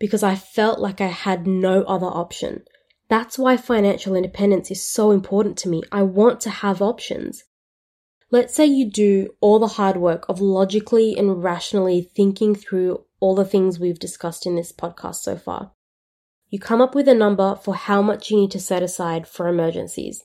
because 0.00 0.24
I 0.24 0.34
felt 0.34 0.80
like 0.80 1.00
I 1.00 1.06
had 1.06 1.46
no 1.46 1.84
other 1.84 2.08
option. 2.08 2.64
That's 3.08 3.38
why 3.38 3.56
financial 3.56 4.16
independence 4.16 4.72
is 4.72 4.84
so 4.84 5.12
important 5.12 5.56
to 5.58 5.68
me. 5.68 5.84
I 5.92 6.02
want 6.02 6.40
to 6.40 6.50
have 6.50 6.82
options. 6.82 7.44
Let's 8.32 8.54
say 8.54 8.66
you 8.66 8.90
do 8.90 9.28
all 9.40 9.60
the 9.60 9.68
hard 9.78 9.98
work 9.98 10.26
of 10.28 10.40
logically 10.40 11.16
and 11.16 11.44
rationally 11.44 12.02
thinking 12.02 12.56
through 12.56 13.04
all 13.20 13.36
the 13.36 13.44
things 13.44 13.78
we've 13.78 14.00
discussed 14.00 14.46
in 14.46 14.56
this 14.56 14.72
podcast 14.72 15.20
so 15.20 15.36
far. 15.36 15.70
You 16.48 16.58
come 16.58 16.80
up 16.80 16.92
with 16.92 17.06
a 17.06 17.14
number 17.14 17.54
for 17.54 17.76
how 17.76 18.02
much 18.02 18.32
you 18.32 18.36
need 18.36 18.50
to 18.50 18.58
set 18.58 18.82
aside 18.82 19.28
for 19.28 19.46
emergencies. 19.46 20.24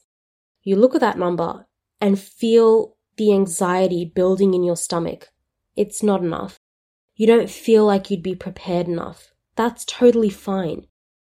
You 0.64 0.78
look 0.78 0.96
at 0.96 1.02
that 1.02 1.20
number 1.20 1.68
and 2.02 2.20
feel 2.20 2.98
the 3.18 3.32
anxiety 3.32 4.04
building 4.04 4.56
in 4.56 4.64
your 4.64 4.78
stomach. 4.78 5.28
It's 5.76 6.02
not 6.02 6.24
enough. 6.24 6.60
You 7.16 7.28
don't 7.28 7.50
feel 7.50 7.86
like 7.86 8.10
you'd 8.10 8.24
be 8.24 8.36
prepared 8.36 8.88
enough. 8.88 9.34
That's 9.56 9.86
totally 9.86 10.30
fine. 10.30 10.88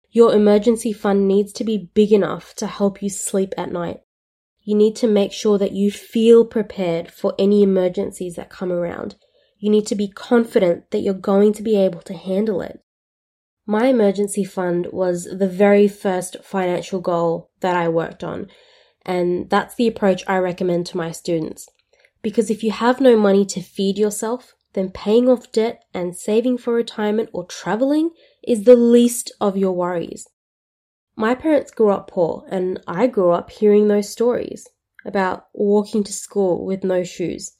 Your 0.09 0.33
emergency 0.33 0.93
fund 0.93 1.27
needs 1.27 1.51
to 1.53 1.63
be 1.63 1.89
big 1.93 2.13
enough 2.13 2.55
to 2.55 2.67
help 2.67 3.03
you 3.03 3.09
sleep 3.09 3.53
at 3.57 3.71
night. 3.71 3.99
You 4.63 4.75
need 4.75 4.95
to 4.97 5.07
make 5.07 5.31
sure 5.31 5.57
that 5.57 5.73
you 5.73 5.91
feel 5.91 6.43
prepared 6.43 7.11
for 7.11 7.35
any 7.37 7.61
emergencies 7.61 8.35
that 8.35 8.49
come 8.49 8.71
around. 8.71 9.15
You 9.59 9.69
need 9.69 9.85
to 9.87 9.95
be 9.95 10.07
confident 10.07 10.89
that 10.91 11.01
you're 11.01 11.13
going 11.13 11.53
to 11.53 11.63
be 11.63 11.75
able 11.75 12.01
to 12.01 12.13
handle 12.13 12.61
it. 12.61 12.79
My 13.67 13.87
emergency 13.87 14.43
fund 14.43 14.87
was 14.91 15.25
the 15.25 15.47
very 15.47 15.87
first 15.87 16.37
financial 16.43 16.99
goal 16.99 17.51
that 17.59 17.75
I 17.75 17.89
worked 17.89 18.23
on, 18.23 18.47
and 19.05 19.49
that's 19.49 19.75
the 19.75 19.87
approach 19.87 20.23
I 20.27 20.37
recommend 20.37 20.87
to 20.87 20.97
my 20.97 21.11
students. 21.11 21.67
Because 22.21 22.49
if 22.49 22.63
you 22.63 22.71
have 22.71 22.99
no 22.99 23.15
money 23.17 23.45
to 23.45 23.61
feed 23.61 23.97
yourself, 23.97 24.54
then 24.75 24.91
paying 24.91 25.27
off 25.27 25.51
debt 25.51 25.83
and 25.93 26.15
saving 26.15 26.57
for 26.57 26.73
retirement 26.73 27.29
or 27.33 27.45
traveling 27.45 28.11
is 28.43 28.63
the 28.63 28.75
least 28.75 29.31
of 29.41 29.57
your 29.57 29.71
worries. 29.71 30.27
My 31.15 31.33
parents 31.33 31.71
grew 31.71 31.89
up 31.89 32.09
poor, 32.09 32.45
and 32.49 32.81
I 32.85 33.07
grew 33.07 33.31
up 33.31 33.49
hearing 33.49 33.87
those 33.87 34.09
stories 34.09 34.67
about 35.05 35.47
walking 35.53 36.03
to 36.03 36.11
school 36.11 36.65
with 36.65 36.83
no 36.83 37.03
shoes, 37.03 37.55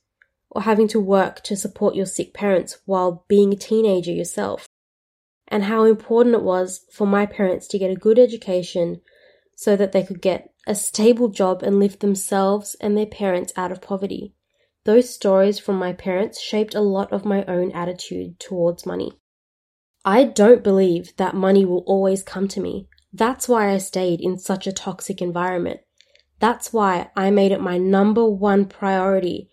or 0.49 0.63
having 0.63 0.89
to 0.89 0.99
work 0.99 1.41
to 1.43 1.55
support 1.55 1.95
your 1.95 2.05
sick 2.05 2.33
parents 2.33 2.79
while 2.85 3.23
being 3.29 3.53
a 3.53 3.57
teenager 3.57 4.11
yourself, 4.11 4.67
and 5.47 5.63
how 5.63 5.85
important 5.85 6.35
it 6.35 6.43
was 6.43 6.85
for 6.91 7.07
my 7.07 7.25
parents 7.25 7.67
to 7.67 7.79
get 7.79 7.91
a 7.91 7.95
good 7.95 8.19
education 8.19 8.99
so 9.55 9.77
that 9.77 9.93
they 9.93 10.03
could 10.03 10.21
get 10.21 10.53
a 10.67 10.75
stable 10.75 11.29
job 11.29 11.63
and 11.63 11.79
lift 11.79 12.01
themselves 12.01 12.75
and 12.81 12.97
their 12.97 13.05
parents 13.05 13.53
out 13.55 13.71
of 13.71 13.81
poverty. 13.81 14.33
Those 14.85 15.09
stories 15.09 15.57
from 15.57 15.77
my 15.77 15.93
parents 15.93 16.39
shaped 16.39 16.75
a 16.75 16.81
lot 16.81 17.11
of 17.11 17.25
my 17.25 17.43
own 17.45 17.71
attitude 17.71 18.39
towards 18.39 18.85
money. 18.85 19.19
I 20.05 20.23
don't 20.23 20.63
believe 20.63 21.15
that 21.17 21.33
money 21.33 21.65
will 21.65 21.83
always 21.87 22.21
come 22.21 22.47
to 22.49 22.61
me. 22.61 22.87
That's 23.11 23.49
why 23.49 23.71
I 23.71 23.79
stayed 23.79 24.21
in 24.21 24.37
such 24.37 24.67
a 24.67 24.71
toxic 24.71 25.21
environment. 25.21 25.79
That's 26.39 26.71
why 26.71 27.09
I 27.15 27.31
made 27.31 27.51
it 27.51 27.61
my 27.61 27.79
number 27.79 28.29
one 28.29 28.65
priority 28.65 29.49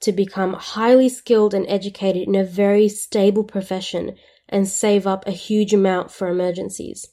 to 0.00 0.12
become 0.12 0.52
highly 0.52 1.08
skilled 1.08 1.54
and 1.54 1.66
educated 1.68 2.28
in 2.28 2.36
a 2.36 2.44
very 2.44 2.88
stable 2.88 3.42
profession 3.42 4.16
and 4.48 4.68
save 4.68 5.06
up 5.06 5.26
a 5.26 5.32
huge 5.32 5.74
amount 5.74 6.12
for 6.12 6.28
emergencies. 6.28 7.08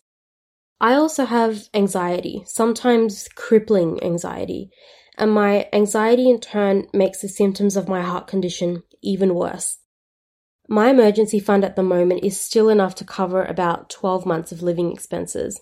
I 0.80 0.94
also 0.94 1.26
have 1.26 1.70
anxiety, 1.74 2.44
sometimes 2.46 3.28
crippling 3.36 4.04
anxiety, 4.04 4.70
and 5.17 5.32
my 5.32 5.67
anxiety 5.73 6.30
in 6.30 6.39
turn 6.39 6.88
makes 6.93 7.21
the 7.21 7.30
symptoms 7.30 7.76
of 7.76 7.88
my 7.88 8.02
heart 8.02 8.28
condition 8.28 8.84
even 9.02 9.36
worse. 9.36 9.80
My 10.67 10.89
emergency 10.89 11.39
fund 11.39 11.65
at 11.65 11.76
the 11.76 11.84
moment 11.84 12.23
is 12.23 12.39
still 12.39 12.69
enough 12.69 12.95
to 12.95 13.06
cover 13.06 13.43
about 13.43 13.89
12 13.89 14.26
months 14.26 14.52
of 14.52 14.63
living 14.63 14.91
expenses. 14.91 15.60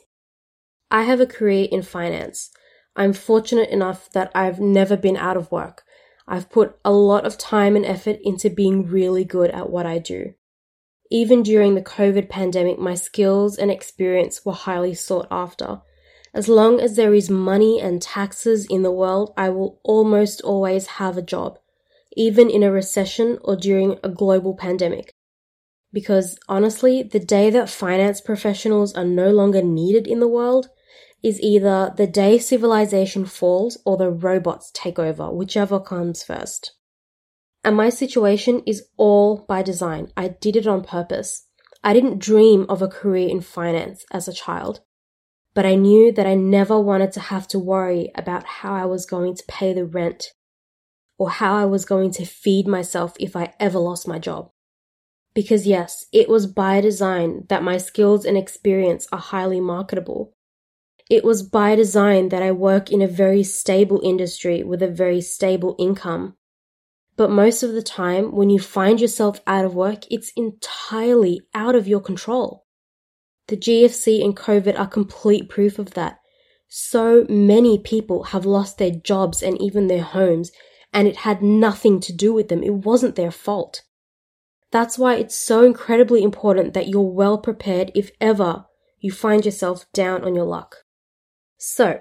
I 0.89 1.03
have 1.03 1.19
a 1.19 1.25
career 1.25 1.67
in 1.71 1.81
finance. 1.81 2.51
I'm 2.95 3.13
fortunate 3.13 3.69
enough 3.69 4.11
that 4.11 4.31
I've 4.35 4.59
never 4.59 4.95
been 4.95 5.17
out 5.17 5.37
of 5.37 5.51
work. 5.51 5.83
I've 6.27 6.49
put 6.49 6.77
a 6.85 6.91
lot 6.91 7.25
of 7.25 7.37
time 7.37 7.75
and 7.75 7.85
effort 7.85 8.19
into 8.23 8.49
being 8.49 8.87
really 8.87 9.25
good 9.25 9.49
at 9.51 9.69
what 9.69 9.85
I 9.85 9.97
do. 9.97 10.33
Even 11.09 11.43
during 11.43 11.75
the 11.75 11.81
COVID 11.81 12.29
pandemic, 12.29 12.79
my 12.79 12.95
skills 12.95 13.57
and 13.57 13.69
experience 13.69 14.45
were 14.45 14.53
highly 14.53 14.93
sought 14.93 15.27
after. 15.29 15.81
As 16.33 16.47
long 16.47 16.79
as 16.79 16.95
there 16.95 17.13
is 17.13 17.29
money 17.29 17.81
and 17.81 18.01
taxes 18.01 18.65
in 18.65 18.83
the 18.83 18.91
world, 18.91 19.33
I 19.35 19.49
will 19.49 19.79
almost 19.83 20.41
always 20.41 20.87
have 20.87 21.17
a 21.17 21.21
job, 21.21 21.59
even 22.15 22.49
in 22.49 22.63
a 22.63 22.71
recession 22.71 23.37
or 23.43 23.57
during 23.57 23.99
a 24.01 24.09
global 24.09 24.55
pandemic. 24.55 25.13
Because 25.91 26.39
honestly, 26.47 27.03
the 27.03 27.19
day 27.19 27.49
that 27.49 27.69
finance 27.69 28.21
professionals 28.21 28.93
are 28.93 29.03
no 29.03 29.29
longer 29.29 29.61
needed 29.61 30.07
in 30.07 30.21
the 30.21 30.27
world 30.27 30.69
is 31.21 31.41
either 31.41 31.93
the 31.97 32.07
day 32.07 32.37
civilization 32.37 33.25
falls 33.25 33.77
or 33.85 33.97
the 33.97 34.09
robots 34.09 34.71
take 34.73 34.97
over, 34.97 35.29
whichever 35.29 35.81
comes 35.81 36.23
first. 36.23 36.71
And 37.63 37.75
my 37.75 37.89
situation 37.89 38.63
is 38.65 38.87
all 38.95 39.45
by 39.47 39.61
design. 39.63 40.11
I 40.15 40.29
did 40.29 40.55
it 40.55 40.65
on 40.65 40.83
purpose. 40.83 41.45
I 41.83 41.93
didn't 41.93 42.19
dream 42.19 42.65
of 42.69 42.81
a 42.81 42.87
career 42.87 43.27
in 43.27 43.41
finance 43.41 44.05
as 44.11 44.27
a 44.27 44.33
child 44.33 44.79
but 45.53 45.65
I 45.65 45.75
knew 45.75 46.11
that 46.11 46.25
I 46.25 46.35
never 46.35 46.79
wanted 46.79 47.11
to 47.13 47.19
have 47.19 47.47
to 47.49 47.59
worry 47.59 48.11
about 48.15 48.45
how 48.45 48.73
I 48.73 48.85
was 48.85 49.05
going 49.05 49.35
to 49.35 49.43
pay 49.47 49.73
the 49.73 49.85
rent 49.85 50.31
or 51.17 51.29
how 51.29 51.55
I 51.55 51.65
was 51.65 51.85
going 51.85 52.11
to 52.13 52.25
feed 52.25 52.67
myself 52.67 53.13
if 53.19 53.35
I 53.35 53.53
ever 53.59 53.79
lost 53.79 54.07
my 54.07 54.17
job. 54.17 54.49
Because 55.33 55.67
yes, 55.67 56.05
it 56.11 56.27
was 56.27 56.47
by 56.47 56.81
design 56.81 57.45
that 57.49 57.63
my 57.63 57.77
skills 57.77 58.25
and 58.25 58.37
experience 58.37 59.07
are 59.11 59.19
highly 59.19 59.61
marketable. 59.61 60.33
It 61.09 61.23
was 61.23 61.43
by 61.43 61.75
design 61.75 62.29
that 62.29 62.41
I 62.41 62.51
work 62.51 62.91
in 62.91 63.01
a 63.01 63.07
very 63.07 63.43
stable 63.43 64.01
industry 64.03 64.63
with 64.63 64.81
a 64.81 64.87
very 64.87 65.21
stable 65.21 65.75
income. 65.77 66.35
But 67.17 67.29
most 67.29 67.63
of 67.63 67.73
the 67.73 67.83
time, 67.83 68.33
when 68.33 68.49
you 68.49 68.59
find 68.59 68.99
yourself 68.99 69.41
out 69.45 69.65
of 69.65 69.75
work, 69.75 70.05
it's 70.09 70.31
entirely 70.35 71.41
out 71.53 71.75
of 71.75 71.87
your 71.87 71.99
control. 71.99 72.60
The 73.47 73.57
GFC 73.57 74.23
and 74.23 74.35
COVID 74.35 74.79
are 74.79 74.87
complete 74.87 75.49
proof 75.49 75.79
of 75.79 75.93
that. 75.95 76.19
So 76.67 77.25
many 77.27 77.77
people 77.77 78.23
have 78.25 78.45
lost 78.45 78.77
their 78.77 78.91
jobs 78.91 79.43
and 79.43 79.61
even 79.61 79.87
their 79.87 80.03
homes, 80.03 80.51
and 80.93 81.07
it 81.07 81.17
had 81.17 81.41
nothing 81.41 81.99
to 82.01 82.13
do 82.13 82.33
with 82.33 82.47
them. 82.47 82.63
It 82.63 82.73
wasn't 82.73 83.15
their 83.15 83.31
fault. 83.31 83.83
That's 84.71 84.97
why 84.97 85.15
it's 85.15 85.37
so 85.37 85.63
incredibly 85.63 86.23
important 86.23 86.73
that 86.73 86.87
you're 86.87 87.01
well 87.01 87.37
prepared 87.37 87.91
if 87.93 88.11
ever 88.21 88.65
you 88.99 89.11
find 89.11 89.45
yourself 89.45 89.85
down 89.93 90.23
on 90.23 90.35
your 90.35 90.45
luck. 90.45 90.77
So, 91.57 91.99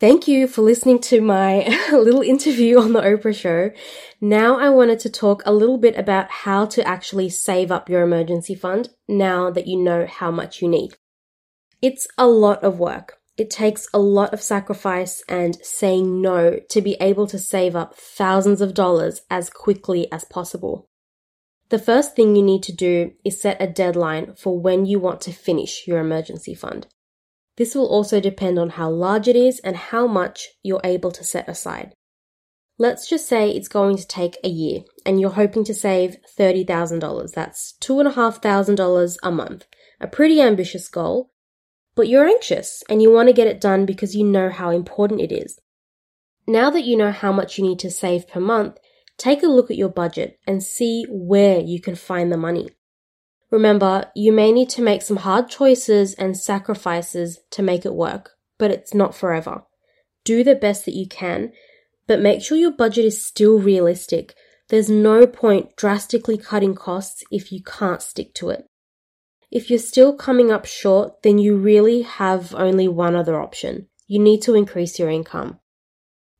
Thank 0.00 0.26
you 0.26 0.48
for 0.48 0.62
listening 0.62 0.98
to 1.00 1.20
my 1.20 1.68
little 1.92 2.22
interview 2.22 2.80
on 2.80 2.94
the 2.94 3.02
Oprah 3.02 3.38
show. 3.38 3.70
Now 4.18 4.58
I 4.58 4.70
wanted 4.70 4.98
to 5.00 5.10
talk 5.10 5.42
a 5.44 5.52
little 5.52 5.76
bit 5.76 5.94
about 5.98 6.30
how 6.30 6.64
to 6.66 6.88
actually 6.88 7.28
save 7.28 7.70
up 7.70 7.90
your 7.90 8.00
emergency 8.00 8.54
fund 8.54 8.88
now 9.06 9.50
that 9.50 9.66
you 9.66 9.76
know 9.76 10.06
how 10.06 10.30
much 10.30 10.62
you 10.62 10.68
need. 10.68 10.94
It's 11.82 12.06
a 12.16 12.26
lot 12.26 12.64
of 12.64 12.78
work. 12.78 13.18
It 13.36 13.50
takes 13.50 13.88
a 13.92 13.98
lot 13.98 14.32
of 14.32 14.40
sacrifice 14.40 15.22
and 15.28 15.58
saying 15.62 16.22
no 16.22 16.60
to 16.70 16.80
be 16.80 16.96
able 16.98 17.26
to 17.26 17.38
save 17.38 17.76
up 17.76 17.94
thousands 17.94 18.62
of 18.62 18.72
dollars 18.72 19.20
as 19.30 19.50
quickly 19.50 20.10
as 20.10 20.24
possible. 20.24 20.88
The 21.68 21.78
first 21.78 22.16
thing 22.16 22.36
you 22.36 22.42
need 22.42 22.62
to 22.62 22.72
do 22.72 23.12
is 23.22 23.38
set 23.38 23.60
a 23.60 23.66
deadline 23.66 24.34
for 24.34 24.58
when 24.58 24.86
you 24.86 24.98
want 24.98 25.20
to 25.22 25.32
finish 25.32 25.86
your 25.86 25.98
emergency 25.98 26.54
fund. 26.54 26.86
This 27.60 27.74
will 27.74 27.88
also 27.88 28.20
depend 28.20 28.58
on 28.58 28.70
how 28.70 28.88
large 28.88 29.28
it 29.28 29.36
is 29.36 29.58
and 29.60 29.76
how 29.76 30.06
much 30.06 30.48
you're 30.62 30.80
able 30.82 31.10
to 31.10 31.22
set 31.22 31.46
aside. 31.46 31.92
Let's 32.78 33.06
just 33.06 33.28
say 33.28 33.50
it's 33.50 33.68
going 33.68 33.98
to 33.98 34.06
take 34.06 34.38
a 34.42 34.48
year 34.48 34.80
and 35.04 35.20
you're 35.20 35.28
hoping 35.42 35.64
to 35.64 35.74
save 35.74 36.16
$30,000. 36.38 37.32
That's 37.34 37.74
$2,500 37.82 39.16
a 39.22 39.30
month. 39.30 39.66
A 40.00 40.06
pretty 40.06 40.40
ambitious 40.40 40.88
goal, 40.88 41.32
but 41.94 42.08
you're 42.08 42.26
anxious 42.26 42.82
and 42.88 43.02
you 43.02 43.12
want 43.12 43.28
to 43.28 43.34
get 43.34 43.46
it 43.46 43.60
done 43.60 43.84
because 43.84 44.16
you 44.16 44.24
know 44.24 44.48
how 44.48 44.70
important 44.70 45.20
it 45.20 45.30
is. 45.30 45.58
Now 46.46 46.70
that 46.70 46.84
you 46.84 46.96
know 46.96 47.12
how 47.12 47.30
much 47.30 47.58
you 47.58 47.64
need 47.64 47.80
to 47.80 47.90
save 47.90 48.26
per 48.26 48.40
month, 48.40 48.78
take 49.18 49.42
a 49.42 49.48
look 49.48 49.70
at 49.70 49.76
your 49.76 49.90
budget 49.90 50.38
and 50.46 50.62
see 50.62 51.04
where 51.10 51.60
you 51.60 51.78
can 51.78 51.94
find 51.94 52.32
the 52.32 52.38
money. 52.38 52.70
Remember, 53.50 54.10
you 54.14 54.32
may 54.32 54.52
need 54.52 54.68
to 54.70 54.82
make 54.82 55.02
some 55.02 55.18
hard 55.18 55.48
choices 55.48 56.14
and 56.14 56.36
sacrifices 56.36 57.40
to 57.50 57.62
make 57.62 57.84
it 57.84 57.94
work, 57.94 58.32
but 58.58 58.70
it's 58.70 58.94
not 58.94 59.14
forever. 59.14 59.64
Do 60.24 60.44
the 60.44 60.54
best 60.54 60.84
that 60.84 60.94
you 60.94 61.08
can, 61.08 61.52
but 62.06 62.20
make 62.20 62.42
sure 62.42 62.56
your 62.56 62.72
budget 62.72 63.04
is 63.04 63.24
still 63.24 63.58
realistic. 63.58 64.34
There's 64.68 64.88
no 64.88 65.26
point 65.26 65.74
drastically 65.76 66.38
cutting 66.38 66.76
costs 66.76 67.24
if 67.32 67.50
you 67.50 67.60
can't 67.62 68.02
stick 68.02 68.34
to 68.34 68.50
it. 68.50 68.66
If 69.50 69.68
you're 69.68 69.80
still 69.80 70.14
coming 70.14 70.52
up 70.52 70.64
short, 70.64 71.22
then 71.22 71.38
you 71.38 71.56
really 71.56 72.02
have 72.02 72.54
only 72.54 72.86
one 72.86 73.16
other 73.16 73.40
option. 73.40 73.88
You 74.06 74.20
need 74.20 74.42
to 74.42 74.54
increase 74.54 74.98
your 74.98 75.10
income. 75.10 75.58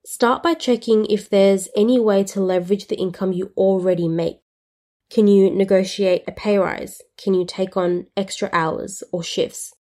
Start 0.07 0.45
by 0.45 0.55
checking 0.55 1.07
if 1.07 1.29
there's 1.29 1.69
any 1.77 1.99
way 1.99 2.23
to 2.25 2.41
leverage 2.41 2.87
the 2.87 2.97
income 2.97 3.33
you 3.33 3.53
already 3.57 4.07
make. 4.07 4.40
Can 5.11 5.27
you 5.27 5.51
negotiate 5.51 6.23
a 6.29 6.33
pay 6.33 6.57
rise? 6.57 7.03
Can 7.23 7.35
you 7.35 7.45
take 7.45 7.77
on 7.77 8.07
extra 8.17 8.49
hours 8.53 9.03
or 9.13 9.25
shifts? 9.25 9.75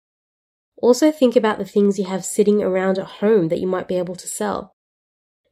Also 0.82 1.12
think 1.12 1.36
about 1.36 1.58
the 1.58 1.64
things 1.64 1.98
you 1.98 2.06
have 2.06 2.24
sitting 2.24 2.62
around 2.62 2.98
at 2.98 3.06
home 3.06 3.48
that 3.48 3.60
you 3.60 3.66
might 3.66 3.86
be 3.86 3.96
able 3.96 4.16
to 4.16 4.26
sell. 4.26 4.74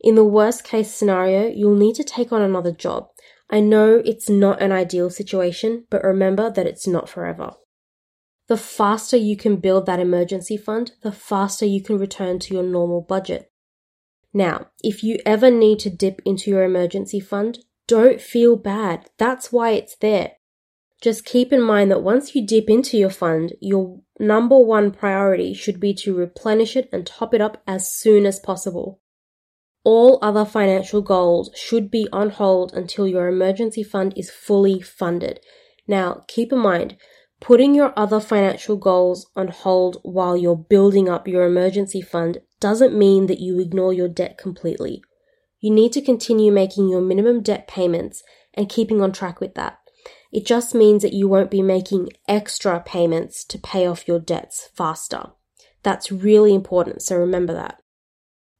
In 0.01 0.15
the 0.15 0.25
worst 0.25 0.65
case 0.65 0.93
scenario, 0.93 1.49
you'll 1.49 1.77
need 1.77 1.95
to 1.97 2.05
take 2.05 2.33
on 2.33 2.43
another 2.43 2.73
job. 2.73 3.09
I 3.51 3.61
know 3.61 4.03
it's 4.05 4.29
not 4.29 4.61
an 4.61 4.73
ideal 4.73 5.11
situation, 5.11 5.87
but 5.91 6.05
remember 6.05 6.51
that 6.51 6.67
it's 6.67 6.87
not 6.87 7.09
forever. 7.09 7.53
The 8.49 8.57
faster 8.57 9.17
you 9.17 9.37
can 9.37 9.57
build 9.57 9.87
that 9.87 10.01
emergency 10.01 10.57
fund, 10.57 10.93
the 11.03 11.13
faster 11.13 11.67
you 11.67 11.83
can 11.83 11.99
return 11.99 12.39
to 12.41 12.55
your 12.55 12.63
normal 12.63 13.03
budget. 13.03 13.51
Now, 14.33 14.69
if 14.83 15.03
you 15.03 15.19
ever 15.25 15.51
need 15.51 15.79
to 15.81 15.91
dip 15.91 16.21
into 16.25 16.51
your 16.51 16.63
emergency 16.63 17.21
fund, 17.21 17.59
don't 17.89 18.21
feel 18.21 18.55
bad. 18.55 19.11
That's 19.19 19.51
why 19.51 19.71
it's 19.71 19.97
there. 19.97 20.33
Just 21.01 21.25
keep 21.25 21.53
in 21.53 21.63
mind 21.63 21.91
that 21.91 22.03
once 22.03 22.35
you 22.35 22.47
dip 22.47 22.69
into 22.69 22.97
your 22.97 23.11
fund, 23.11 23.55
your 23.61 24.01
number 24.21 24.59
one 24.59 24.91
priority 24.91 25.55
should 25.55 25.81
be 25.81 25.95
to 25.95 26.15
replenish 26.15 26.77
it 26.77 26.89
and 26.93 27.07
top 27.07 27.33
it 27.35 27.41
up 27.41 27.63
as 27.67 27.91
soon 27.91 28.27
as 28.27 28.39
possible. 28.39 29.01
All 29.85 30.19
other 30.21 30.45
financial 30.45 31.01
goals 31.01 31.51
should 31.55 31.91
be 31.91 32.09
on 32.13 32.31
hold 32.31 32.75
until 32.75 33.07
your 33.07 33.29
emergency 33.29 33.83
fund 33.83 34.13
is 34.17 34.31
fully 34.31 34.81
funded. 34.81 35.41
Now, 35.87 36.25
keep 36.29 36.53
in 36.53 36.59
mind, 36.59 36.97
putting 37.41 37.75
your 37.75 37.95
other 37.97 38.21
financial 38.21 38.77
goals 38.77 39.31
on 39.35 39.49
hold 39.49 39.99
while 40.03 40.37
you're 40.37 40.57
building 40.57 41.09
up 41.09 41.27
your 41.27 41.47
emergency 41.47 42.03
fund 42.03 42.39
doesn't 42.61 42.93
mean 42.93 43.27
that 43.29 43.41
you 43.41 43.61
ignore 43.61 43.93
your 43.93 44.09
debt 44.09 44.37
completely 44.37 45.01
you 45.61 45.71
need 45.71 45.93
to 45.93 46.01
continue 46.01 46.53
making 46.53 46.89
your 46.89 47.01
minimum 47.01 47.43
debt 47.43 47.67
payments 47.67 48.23
and 48.55 48.69
keeping 48.69 49.03
on 49.03 49.13
track 49.13 49.41
with 49.41 49.55
that. 49.55 49.79
It 50.33 50.47
just 50.47 50.75
means 50.75 51.03
that 51.03 51.13
you 51.13 51.27
won't 51.27 51.51
be 51.51 51.63
making 51.63 52.11
extra 52.27 52.81
payments 52.81 53.45
to 53.47 53.59
pay 53.59 53.87
off 53.87 54.07
your 54.07 54.19
debts 54.19 54.69
faster. 54.75 55.31
That's 55.83 56.13
really 56.13 56.55
important, 56.55 57.03
so 57.03 57.17
remember 57.17 57.55
that. 57.55 57.81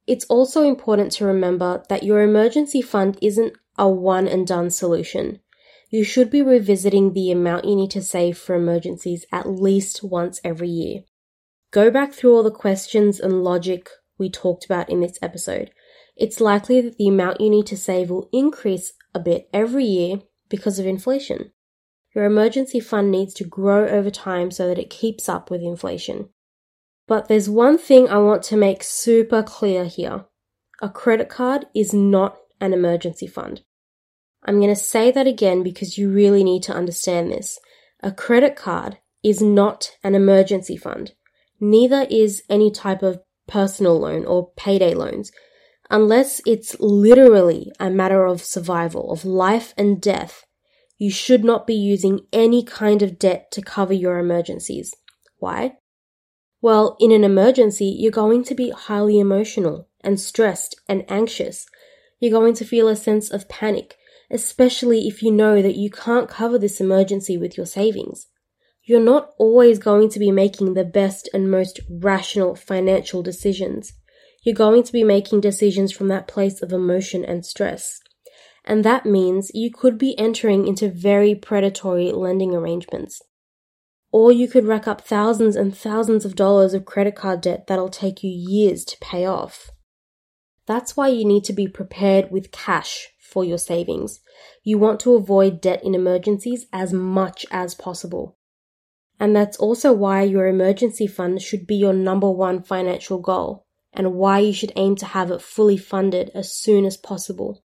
It's 0.07 0.25
also 0.25 0.63
important 0.63 1.11
to 1.13 1.25
remember 1.25 1.83
that 1.89 2.03
your 2.03 2.21
emergency 2.21 2.81
fund 2.81 3.17
isn't 3.21 3.53
a 3.77 3.87
one 3.87 4.27
and 4.27 4.47
done 4.47 4.71
solution. 4.71 5.39
You 5.91 6.03
should 6.03 6.29
be 6.29 6.41
revisiting 6.41 7.13
the 7.13 7.31
amount 7.31 7.65
you 7.65 7.75
need 7.75 7.91
to 7.91 8.01
save 8.01 8.37
for 8.37 8.55
emergencies 8.55 9.25
at 9.31 9.49
least 9.49 10.03
once 10.03 10.41
every 10.43 10.69
year. 10.69 11.01
Go 11.71 11.91
back 11.91 12.13
through 12.13 12.35
all 12.35 12.43
the 12.43 12.51
questions 12.51 13.19
and 13.19 13.43
logic 13.43 13.89
we 14.17 14.29
talked 14.29 14.65
about 14.65 14.89
in 14.89 14.99
this 14.99 15.19
episode 15.21 15.71
it's 16.19 16.41
likely 16.41 16.81
that 16.81 16.97
the 16.97 17.07
amount 17.07 17.41
you 17.41 17.49
need 17.49 17.65
to 17.67 17.77
save 17.77 18.09
will 18.09 18.29
increase 18.33 18.93
a 19.15 19.19
bit 19.19 19.49
every 19.53 19.85
year 19.85 20.19
because 20.49 20.77
of 20.77 20.85
inflation. 20.85 21.51
Your 22.13 22.25
emergency 22.25 22.79
fund 22.79 23.11
needs 23.11 23.33
to 23.35 23.43
grow 23.43 23.87
over 23.87 24.09
time 24.09 24.51
so 24.51 24.67
that 24.67 24.79
it 24.79 24.89
keeps 24.89 25.29
up 25.29 25.49
with 25.49 25.61
inflation. 25.61 26.29
But 27.07 27.27
there's 27.27 27.49
one 27.49 27.77
thing 27.77 28.09
I 28.09 28.17
want 28.17 28.43
to 28.43 28.57
make 28.57 28.83
super 28.83 29.41
clear 29.41 29.85
here. 29.85 30.25
A 30.81 30.89
credit 30.89 31.29
card 31.29 31.65
is 31.73 31.93
not 31.93 32.37
an 32.59 32.73
emergency 32.73 33.27
fund. 33.27 33.61
I'm 34.43 34.59
going 34.59 34.73
to 34.73 34.75
say 34.75 35.11
that 35.11 35.27
again 35.27 35.63
because 35.63 35.97
you 35.97 36.11
really 36.11 36.43
need 36.43 36.63
to 36.63 36.73
understand 36.73 37.31
this. 37.31 37.59
A 38.01 38.11
credit 38.11 38.55
card 38.55 38.97
is 39.23 39.41
not 39.41 39.91
an 40.03 40.15
emergency 40.15 40.77
fund. 40.77 41.13
Neither 41.59 42.07
is 42.09 42.43
any 42.49 42.71
type 42.71 43.03
of 43.03 43.19
personal 43.47 43.99
loan 43.99 44.25
or 44.25 44.51
payday 44.55 44.93
loans 44.93 45.31
unless 45.89 46.41
it's 46.45 46.75
literally 46.79 47.71
a 47.79 47.89
matter 47.89 48.25
of 48.25 48.43
survival, 48.43 49.11
of 49.11 49.25
life 49.25 49.73
and 49.77 50.01
death, 50.01 50.45
you 50.97 51.09
should 51.09 51.43
not 51.43 51.65
be 51.65 51.73
using 51.73 52.19
any 52.31 52.63
kind 52.63 53.01
of 53.01 53.17
debt 53.17 53.51
to 53.51 53.61
cover 53.61 53.93
your 53.93 54.19
emergencies. 54.19 54.93
Why? 55.37 55.77
Well, 56.61 56.97
in 56.99 57.11
an 57.11 57.23
emergency, 57.23 57.85
you're 57.85 58.11
going 58.11 58.43
to 58.43 58.55
be 58.55 58.69
highly 58.71 59.17
emotional 59.19 59.87
and 60.01 60.19
stressed 60.19 60.75
and 60.89 61.05
anxious. 61.09 61.65
You're 62.19 62.37
going 62.37 62.53
to 62.55 62.65
feel 62.65 62.89
a 62.89 62.97
sense 62.97 63.31
of 63.31 63.47
panic, 63.47 63.95
especially 64.29 65.07
if 65.07 65.23
you 65.23 65.31
know 65.31 65.61
that 65.61 65.77
you 65.77 65.89
can't 65.89 66.29
cover 66.29 66.59
this 66.59 66.81
emergency 66.81 67.37
with 67.37 67.55
your 67.55 67.65
savings. 67.65 68.27
You're 68.83 68.99
not 68.99 69.29
always 69.37 69.79
going 69.79 70.09
to 70.09 70.19
be 70.19 70.31
making 70.31 70.73
the 70.73 70.83
best 70.83 71.29
and 71.33 71.49
most 71.49 71.79
rational 71.89 72.55
financial 72.55 73.23
decisions 73.23 73.93
you're 74.49 74.55
going 74.55 74.81
to 74.81 74.91
be 74.91 75.03
making 75.03 75.39
decisions 75.39 75.91
from 75.91 76.07
that 76.07 76.27
place 76.27 76.63
of 76.63 76.73
emotion 76.73 77.23
and 77.23 77.45
stress. 77.45 77.99
And 78.65 78.83
that 78.83 79.05
means 79.05 79.51
you 79.53 79.69
could 79.71 79.99
be 79.99 80.17
entering 80.17 80.67
into 80.67 80.89
very 80.89 81.35
predatory 81.35 82.11
lending 82.11 82.55
arrangements. 82.55 83.21
Or 84.11 84.31
you 84.31 84.47
could 84.47 84.65
rack 84.65 84.87
up 84.87 85.01
thousands 85.01 85.55
and 85.55 85.77
thousands 85.77 86.25
of 86.25 86.35
dollars 86.35 86.73
of 86.73 86.83
credit 86.83 87.15
card 87.15 87.41
debt 87.41 87.67
that'll 87.67 87.89
take 87.89 88.23
you 88.23 88.31
years 88.31 88.83
to 88.85 88.97
pay 88.99 89.23
off. 89.23 89.69
That's 90.65 90.97
why 90.97 91.09
you 91.09 91.25
need 91.25 91.43
to 91.43 91.53
be 91.53 91.67
prepared 91.67 92.31
with 92.31 92.51
cash 92.51 93.09
for 93.19 93.45
your 93.45 93.59
savings. 93.59 94.19
You 94.63 94.79
want 94.79 94.99
to 95.01 95.13
avoid 95.13 95.61
debt 95.61 95.83
in 95.83 95.93
emergencies 95.93 96.65
as 96.73 96.91
much 96.91 97.45
as 97.51 97.75
possible. 97.75 98.35
And 99.19 99.35
that's 99.35 99.57
also 99.57 99.93
why 99.93 100.23
your 100.23 100.47
emergency 100.47 101.05
fund 101.05 101.39
should 101.39 101.67
be 101.67 101.75
your 101.75 101.93
number 101.93 102.31
one 102.31 102.63
financial 102.63 103.19
goal 103.19 103.67
and 103.93 104.13
why 104.13 104.39
you 104.39 104.53
should 104.53 104.73
aim 104.75 104.95
to 104.97 105.05
have 105.05 105.31
it 105.31 105.41
fully 105.41 105.77
funded 105.77 106.31
as 106.33 106.53
soon 106.53 106.85
as 106.85 106.97
possible. 106.97 107.63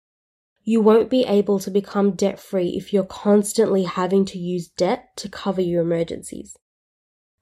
You 0.65 0.81
won't 0.81 1.09
be 1.09 1.25
able 1.25 1.59
to 1.61 1.71
become 1.71 2.13
debt 2.13 2.39
free 2.39 2.71
if 2.77 2.93
you're 2.93 3.05
constantly 3.05 3.85
having 3.85 4.25
to 4.27 4.39
use 4.39 4.69
debt 4.69 5.17
to 5.17 5.29
cover 5.29 5.63
your 5.63 5.83
emergencies. 5.83 6.57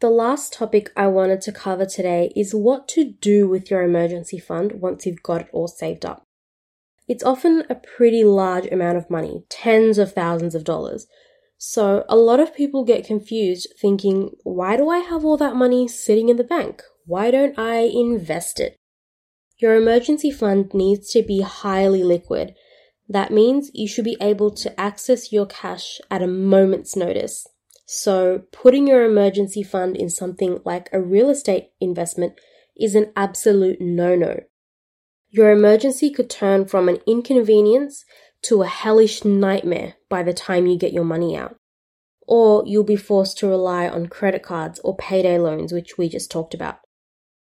The 0.00 0.10
last 0.10 0.52
topic 0.52 0.92
I 0.94 1.06
wanted 1.06 1.40
to 1.42 1.52
cover 1.52 1.86
today 1.86 2.32
is 2.36 2.54
what 2.54 2.86
to 2.88 3.12
do 3.12 3.48
with 3.48 3.70
your 3.70 3.82
emergency 3.82 4.38
fund 4.38 4.80
once 4.80 5.06
you've 5.06 5.22
got 5.22 5.40
it 5.40 5.48
all 5.52 5.68
saved 5.68 6.04
up. 6.04 6.22
It's 7.08 7.24
often 7.24 7.64
a 7.70 7.76
pretty 7.76 8.22
large 8.22 8.66
amount 8.66 8.98
of 8.98 9.08
money, 9.08 9.44
tens 9.48 9.96
of 9.96 10.12
thousands 10.12 10.54
of 10.54 10.64
dollars. 10.64 11.06
So 11.56 12.04
a 12.08 12.16
lot 12.16 12.40
of 12.40 12.54
people 12.54 12.84
get 12.84 13.06
confused 13.06 13.68
thinking, 13.80 14.32
why 14.42 14.76
do 14.76 14.90
I 14.90 14.98
have 14.98 15.24
all 15.24 15.38
that 15.38 15.56
money 15.56 15.88
sitting 15.88 16.28
in 16.28 16.36
the 16.36 16.44
bank? 16.44 16.82
Why 17.06 17.30
don't 17.30 17.56
I 17.56 17.82
invest 17.82 18.58
it? 18.58 18.76
Your 19.58 19.76
emergency 19.76 20.32
fund 20.32 20.74
needs 20.74 21.08
to 21.12 21.22
be 21.22 21.40
highly 21.40 22.02
liquid. 22.02 22.56
That 23.08 23.30
means 23.30 23.70
you 23.72 23.86
should 23.86 24.04
be 24.04 24.16
able 24.20 24.50
to 24.50 24.78
access 24.78 25.32
your 25.32 25.46
cash 25.46 26.00
at 26.10 26.20
a 26.20 26.26
moment's 26.26 26.96
notice. 26.96 27.46
So, 27.86 28.42
putting 28.50 28.88
your 28.88 29.04
emergency 29.04 29.62
fund 29.62 29.96
in 29.96 30.10
something 30.10 30.60
like 30.64 30.88
a 30.92 31.00
real 31.00 31.30
estate 31.30 31.68
investment 31.80 32.34
is 32.76 32.96
an 32.96 33.12
absolute 33.14 33.80
no 33.80 34.16
no. 34.16 34.40
Your 35.30 35.52
emergency 35.52 36.10
could 36.10 36.28
turn 36.28 36.66
from 36.66 36.88
an 36.88 36.98
inconvenience 37.06 38.04
to 38.42 38.62
a 38.62 38.66
hellish 38.66 39.24
nightmare 39.24 39.94
by 40.08 40.24
the 40.24 40.34
time 40.34 40.66
you 40.66 40.76
get 40.76 40.92
your 40.92 41.04
money 41.04 41.36
out. 41.36 41.54
Or 42.26 42.64
you'll 42.66 42.82
be 42.82 42.96
forced 42.96 43.38
to 43.38 43.46
rely 43.46 43.88
on 43.88 44.08
credit 44.08 44.42
cards 44.42 44.80
or 44.80 44.96
payday 44.96 45.38
loans, 45.38 45.72
which 45.72 45.96
we 45.96 46.08
just 46.08 46.32
talked 46.32 46.52
about. 46.52 46.80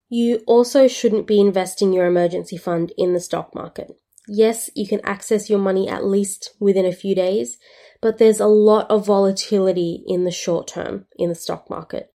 You 0.10 0.42
also 0.48 0.88
shouldn't 0.88 1.28
be 1.28 1.40
investing 1.40 1.94
your 1.94 2.08
emergency 2.08 2.58
fund 2.58 2.92
in 2.98 3.14
the 3.14 3.20
stock 3.20 3.54
market. 3.54 3.92
Yes, 4.28 4.70
you 4.76 4.88
can 4.88 5.02
access 5.04 5.50
your 5.50 5.60
money 5.60 5.88
at 5.88 6.06
least 6.06 6.56
within 6.60 6.86
a 6.86 6.92
few 6.92 7.14
days, 7.14 7.58
but 8.02 8.18
there's 8.18 8.40
a 8.40 8.48
lot 8.48 8.90
of 8.90 9.06
volatility 9.06 10.04
in 10.08 10.24
the 10.24 10.32
short 10.32 10.68
term 10.68 11.06
in 11.18 11.30
the 11.30 11.36
stock 11.36 11.70
market, 11.70 12.12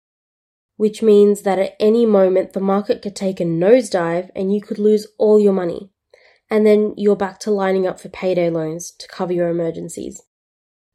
which 0.78 1.02
means 1.02 1.42
that 1.42 1.60
at 1.60 1.76
any 1.80 2.06
moment 2.06 2.54
the 2.54 2.62
market 2.62 3.02
could 3.02 3.16
take 3.16 3.40
a 3.42 3.46
nosedive 3.46 4.30
and 4.36 4.54
you 4.54 4.62
could 4.62 4.80
lose 4.80 5.08
all 5.18 5.40
your 5.40 5.54
money. 5.54 5.90
And 6.50 6.66
then 6.66 6.94
you're 6.98 7.16
back 7.16 7.40
to 7.42 7.52
lining 7.52 7.88
up 7.88 8.00
for 8.00 8.10
payday 8.10 8.50
loans 8.50 8.92
to 9.00 9.08
cover 9.08 9.32
your 9.32 9.50
emergencies. 9.50 10.22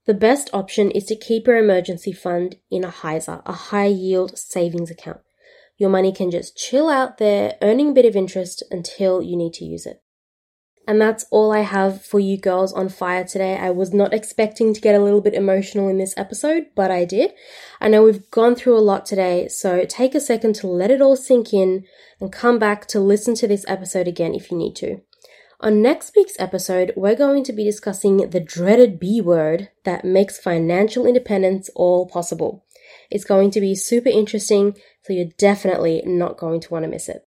The 0.06 0.14
best 0.14 0.50
option 0.52 0.90
is 0.90 1.04
to 1.06 1.16
keep 1.16 1.46
your 1.46 1.56
emergency 1.56 2.12
fund 2.12 2.56
in 2.70 2.84
a 2.84 2.90
HISA, 2.90 3.42
a 3.44 3.52
high 3.52 3.86
yield 3.86 4.38
savings 4.38 4.90
account. 4.90 5.20
Your 5.78 5.90
money 5.90 6.12
can 6.12 6.30
just 6.30 6.56
chill 6.56 6.88
out 6.88 7.18
there, 7.18 7.56
earning 7.60 7.90
a 7.90 7.94
bit 7.94 8.06
of 8.06 8.16
interest 8.16 8.62
until 8.70 9.22
you 9.22 9.36
need 9.36 9.52
to 9.54 9.64
use 9.64 9.86
it. 9.86 10.02
And 10.88 11.00
that's 11.00 11.26
all 11.30 11.52
I 11.52 11.60
have 11.60 12.04
for 12.04 12.20
you 12.20 12.38
girls 12.38 12.72
on 12.72 12.88
fire 12.88 13.24
today. 13.24 13.58
I 13.58 13.70
was 13.70 13.92
not 13.92 14.14
expecting 14.14 14.72
to 14.72 14.80
get 14.80 14.94
a 14.94 15.02
little 15.02 15.20
bit 15.20 15.34
emotional 15.34 15.88
in 15.88 15.98
this 15.98 16.14
episode, 16.16 16.66
but 16.76 16.92
I 16.92 17.04
did. 17.04 17.32
I 17.80 17.88
know 17.88 18.04
we've 18.04 18.30
gone 18.30 18.54
through 18.54 18.78
a 18.78 18.80
lot 18.80 19.04
today, 19.04 19.48
so 19.48 19.84
take 19.84 20.14
a 20.14 20.20
second 20.20 20.54
to 20.56 20.68
let 20.68 20.92
it 20.92 21.02
all 21.02 21.16
sink 21.16 21.52
in 21.52 21.84
and 22.20 22.32
come 22.32 22.60
back 22.60 22.86
to 22.88 23.00
listen 23.00 23.34
to 23.36 23.48
this 23.48 23.64
episode 23.66 24.06
again 24.06 24.34
if 24.34 24.50
you 24.50 24.56
need 24.56 24.76
to. 24.76 25.00
On 25.60 25.82
next 25.82 26.14
week's 26.14 26.38
episode, 26.38 26.92
we're 26.96 27.16
going 27.16 27.42
to 27.44 27.52
be 27.52 27.64
discussing 27.64 28.18
the 28.30 28.40
dreaded 28.40 29.00
B 29.00 29.20
word 29.20 29.70
that 29.84 30.04
makes 30.04 30.38
financial 30.38 31.06
independence 31.06 31.68
all 31.74 32.06
possible. 32.06 32.65
It's 33.10 33.24
going 33.24 33.50
to 33.52 33.60
be 33.60 33.74
super 33.74 34.08
interesting, 34.08 34.76
so 35.02 35.12
you're 35.12 35.30
definitely 35.38 36.02
not 36.04 36.36
going 36.36 36.60
to 36.60 36.70
want 36.70 36.84
to 36.84 36.90
miss 36.90 37.08
it. 37.08 37.24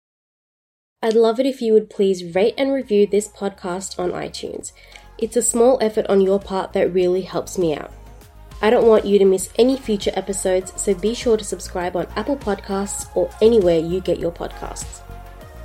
I'd 1.01 1.15
love 1.15 1.39
it 1.39 1.45
if 1.45 1.61
you 1.61 1.73
would 1.73 1.89
please 1.89 2.33
rate 2.33 2.53
and 2.57 2.71
review 2.71 3.05
this 3.05 3.27
podcast 3.27 3.99
on 3.99 4.11
iTunes. 4.11 4.71
It's 5.17 5.35
a 5.35 5.41
small 5.41 5.77
effort 5.81 6.07
on 6.07 6.21
your 6.21 6.39
part 6.39 6.73
that 6.73 6.93
really 6.93 7.21
helps 7.21 7.57
me 7.57 7.75
out. 7.75 7.91
I 8.61 8.69
don't 8.69 8.87
want 8.87 9.05
you 9.05 9.19
to 9.19 9.25
miss 9.25 9.49
any 9.59 9.75
future 9.75 10.11
episodes, 10.13 10.71
so 10.81 10.93
be 10.93 11.13
sure 11.13 11.35
to 11.35 11.43
subscribe 11.43 11.97
on 11.97 12.07
Apple 12.15 12.37
Podcasts 12.37 13.13
or 13.15 13.29
anywhere 13.41 13.79
you 13.79 13.99
get 13.99 14.19
your 14.19 14.31
podcasts. 14.31 15.01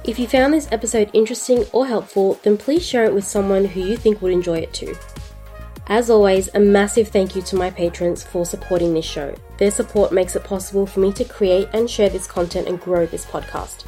If 0.03 0.19
you 0.19 0.27
found 0.27 0.53
this 0.53 0.69
episode 0.73 1.11
interesting 1.13 1.65
or 1.73 1.87
helpful, 1.87 2.41
then 2.43 2.57
please 2.57 2.85
share 2.85 3.05
it 3.05 3.15
with 3.15 3.25
someone 3.25 3.65
who 3.67 3.81
you 3.81 3.97
think 3.97 4.21
would 4.21 4.33
enjoy 4.33 4.59
it 4.59 4.73
too. 4.73 4.97
As 5.91 6.11
always, 6.11 6.51
a 6.53 6.61
massive 6.61 7.09
thank 7.09 7.35
you 7.35 7.41
to 7.43 7.57
my 7.57 7.71
patrons 7.71 8.23
for 8.23 8.45
supporting 8.45 8.93
this 8.93 9.07
show. 9.07 9.35
Their 9.57 9.71
support 9.71 10.13
makes 10.13 10.37
it 10.37 10.45
possible 10.45 10.87
for 10.87 11.01
me 11.01 11.15
to 11.15 11.25
create 11.25 11.69
and 11.73 11.89
share 11.89 12.11
this 12.11 12.27
content 12.27 12.69
and 12.69 12.79
grow 12.79 13.07
this 13.07 13.25
podcast. 13.25 13.87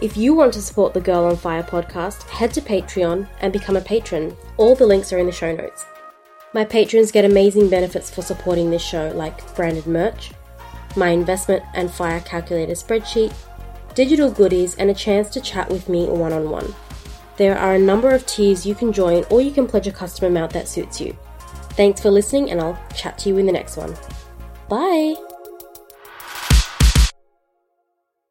If 0.00 0.16
you 0.16 0.34
want 0.34 0.52
to 0.54 0.60
support 0.60 0.94
the 0.94 1.00
Girl 1.00 1.26
on 1.26 1.36
Fire 1.36 1.62
podcast, 1.62 2.28
head 2.28 2.52
to 2.54 2.60
Patreon 2.60 3.28
and 3.40 3.52
become 3.52 3.76
a 3.76 3.80
patron. 3.80 4.36
All 4.56 4.74
the 4.74 4.84
links 4.84 5.12
are 5.12 5.18
in 5.18 5.26
the 5.26 5.32
show 5.32 5.54
notes. 5.54 5.86
My 6.54 6.64
patrons 6.64 7.12
get 7.12 7.24
amazing 7.24 7.70
benefits 7.70 8.10
for 8.10 8.22
supporting 8.22 8.70
this 8.70 8.82
show, 8.82 9.12
like 9.14 9.54
branded 9.54 9.86
merch, 9.86 10.32
my 10.96 11.10
investment 11.10 11.62
and 11.74 11.88
fire 11.88 12.20
calculator 12.20 12.72
spreadsheet, 12.72 13.32
digital 13.94 14.28
goodies, 14.28 14.74
and 14.74 14.90
a 14.90 14.94
chance 14.94 15.30
to 15.30 15.40
chat 15.40 15.70
with 15.70 15.88
me 15.88 16.06
one 16.08 16.32
on 16.32 16.50
one. 16.50 16.74
There 17.36 17.58
are 17.58 17.74
a 17.74 17.78
number 17.78 18.10
of 18.10 18.26
tiers 18.26 18.66
you 18.66 18.74
can 18.74 18.92
join, 18.92 19.24
or 19.30 19.40
you 19.40 19.50
can 19.50 19.66
pledge 19.66 19.86
a 19.86 19.92
custom 19.92 20.26
amount 20.26 20.52
that 20.52 20.68
suits 20.68 21.00
you. 21.00 21.16
Thanks 21.70 22.00
for 22.00 22.10
listening, 22.10 22.50
and 22.50 22.60
I'll 22.60 22.78
chat 22.94 23.18
to 23.18 23.30
you 23.30 23.38
in 23.38 23.46
the 23.46 23.52
next 23.52 23.76
one. 23.76 23.96
Bye! 24.68 25.31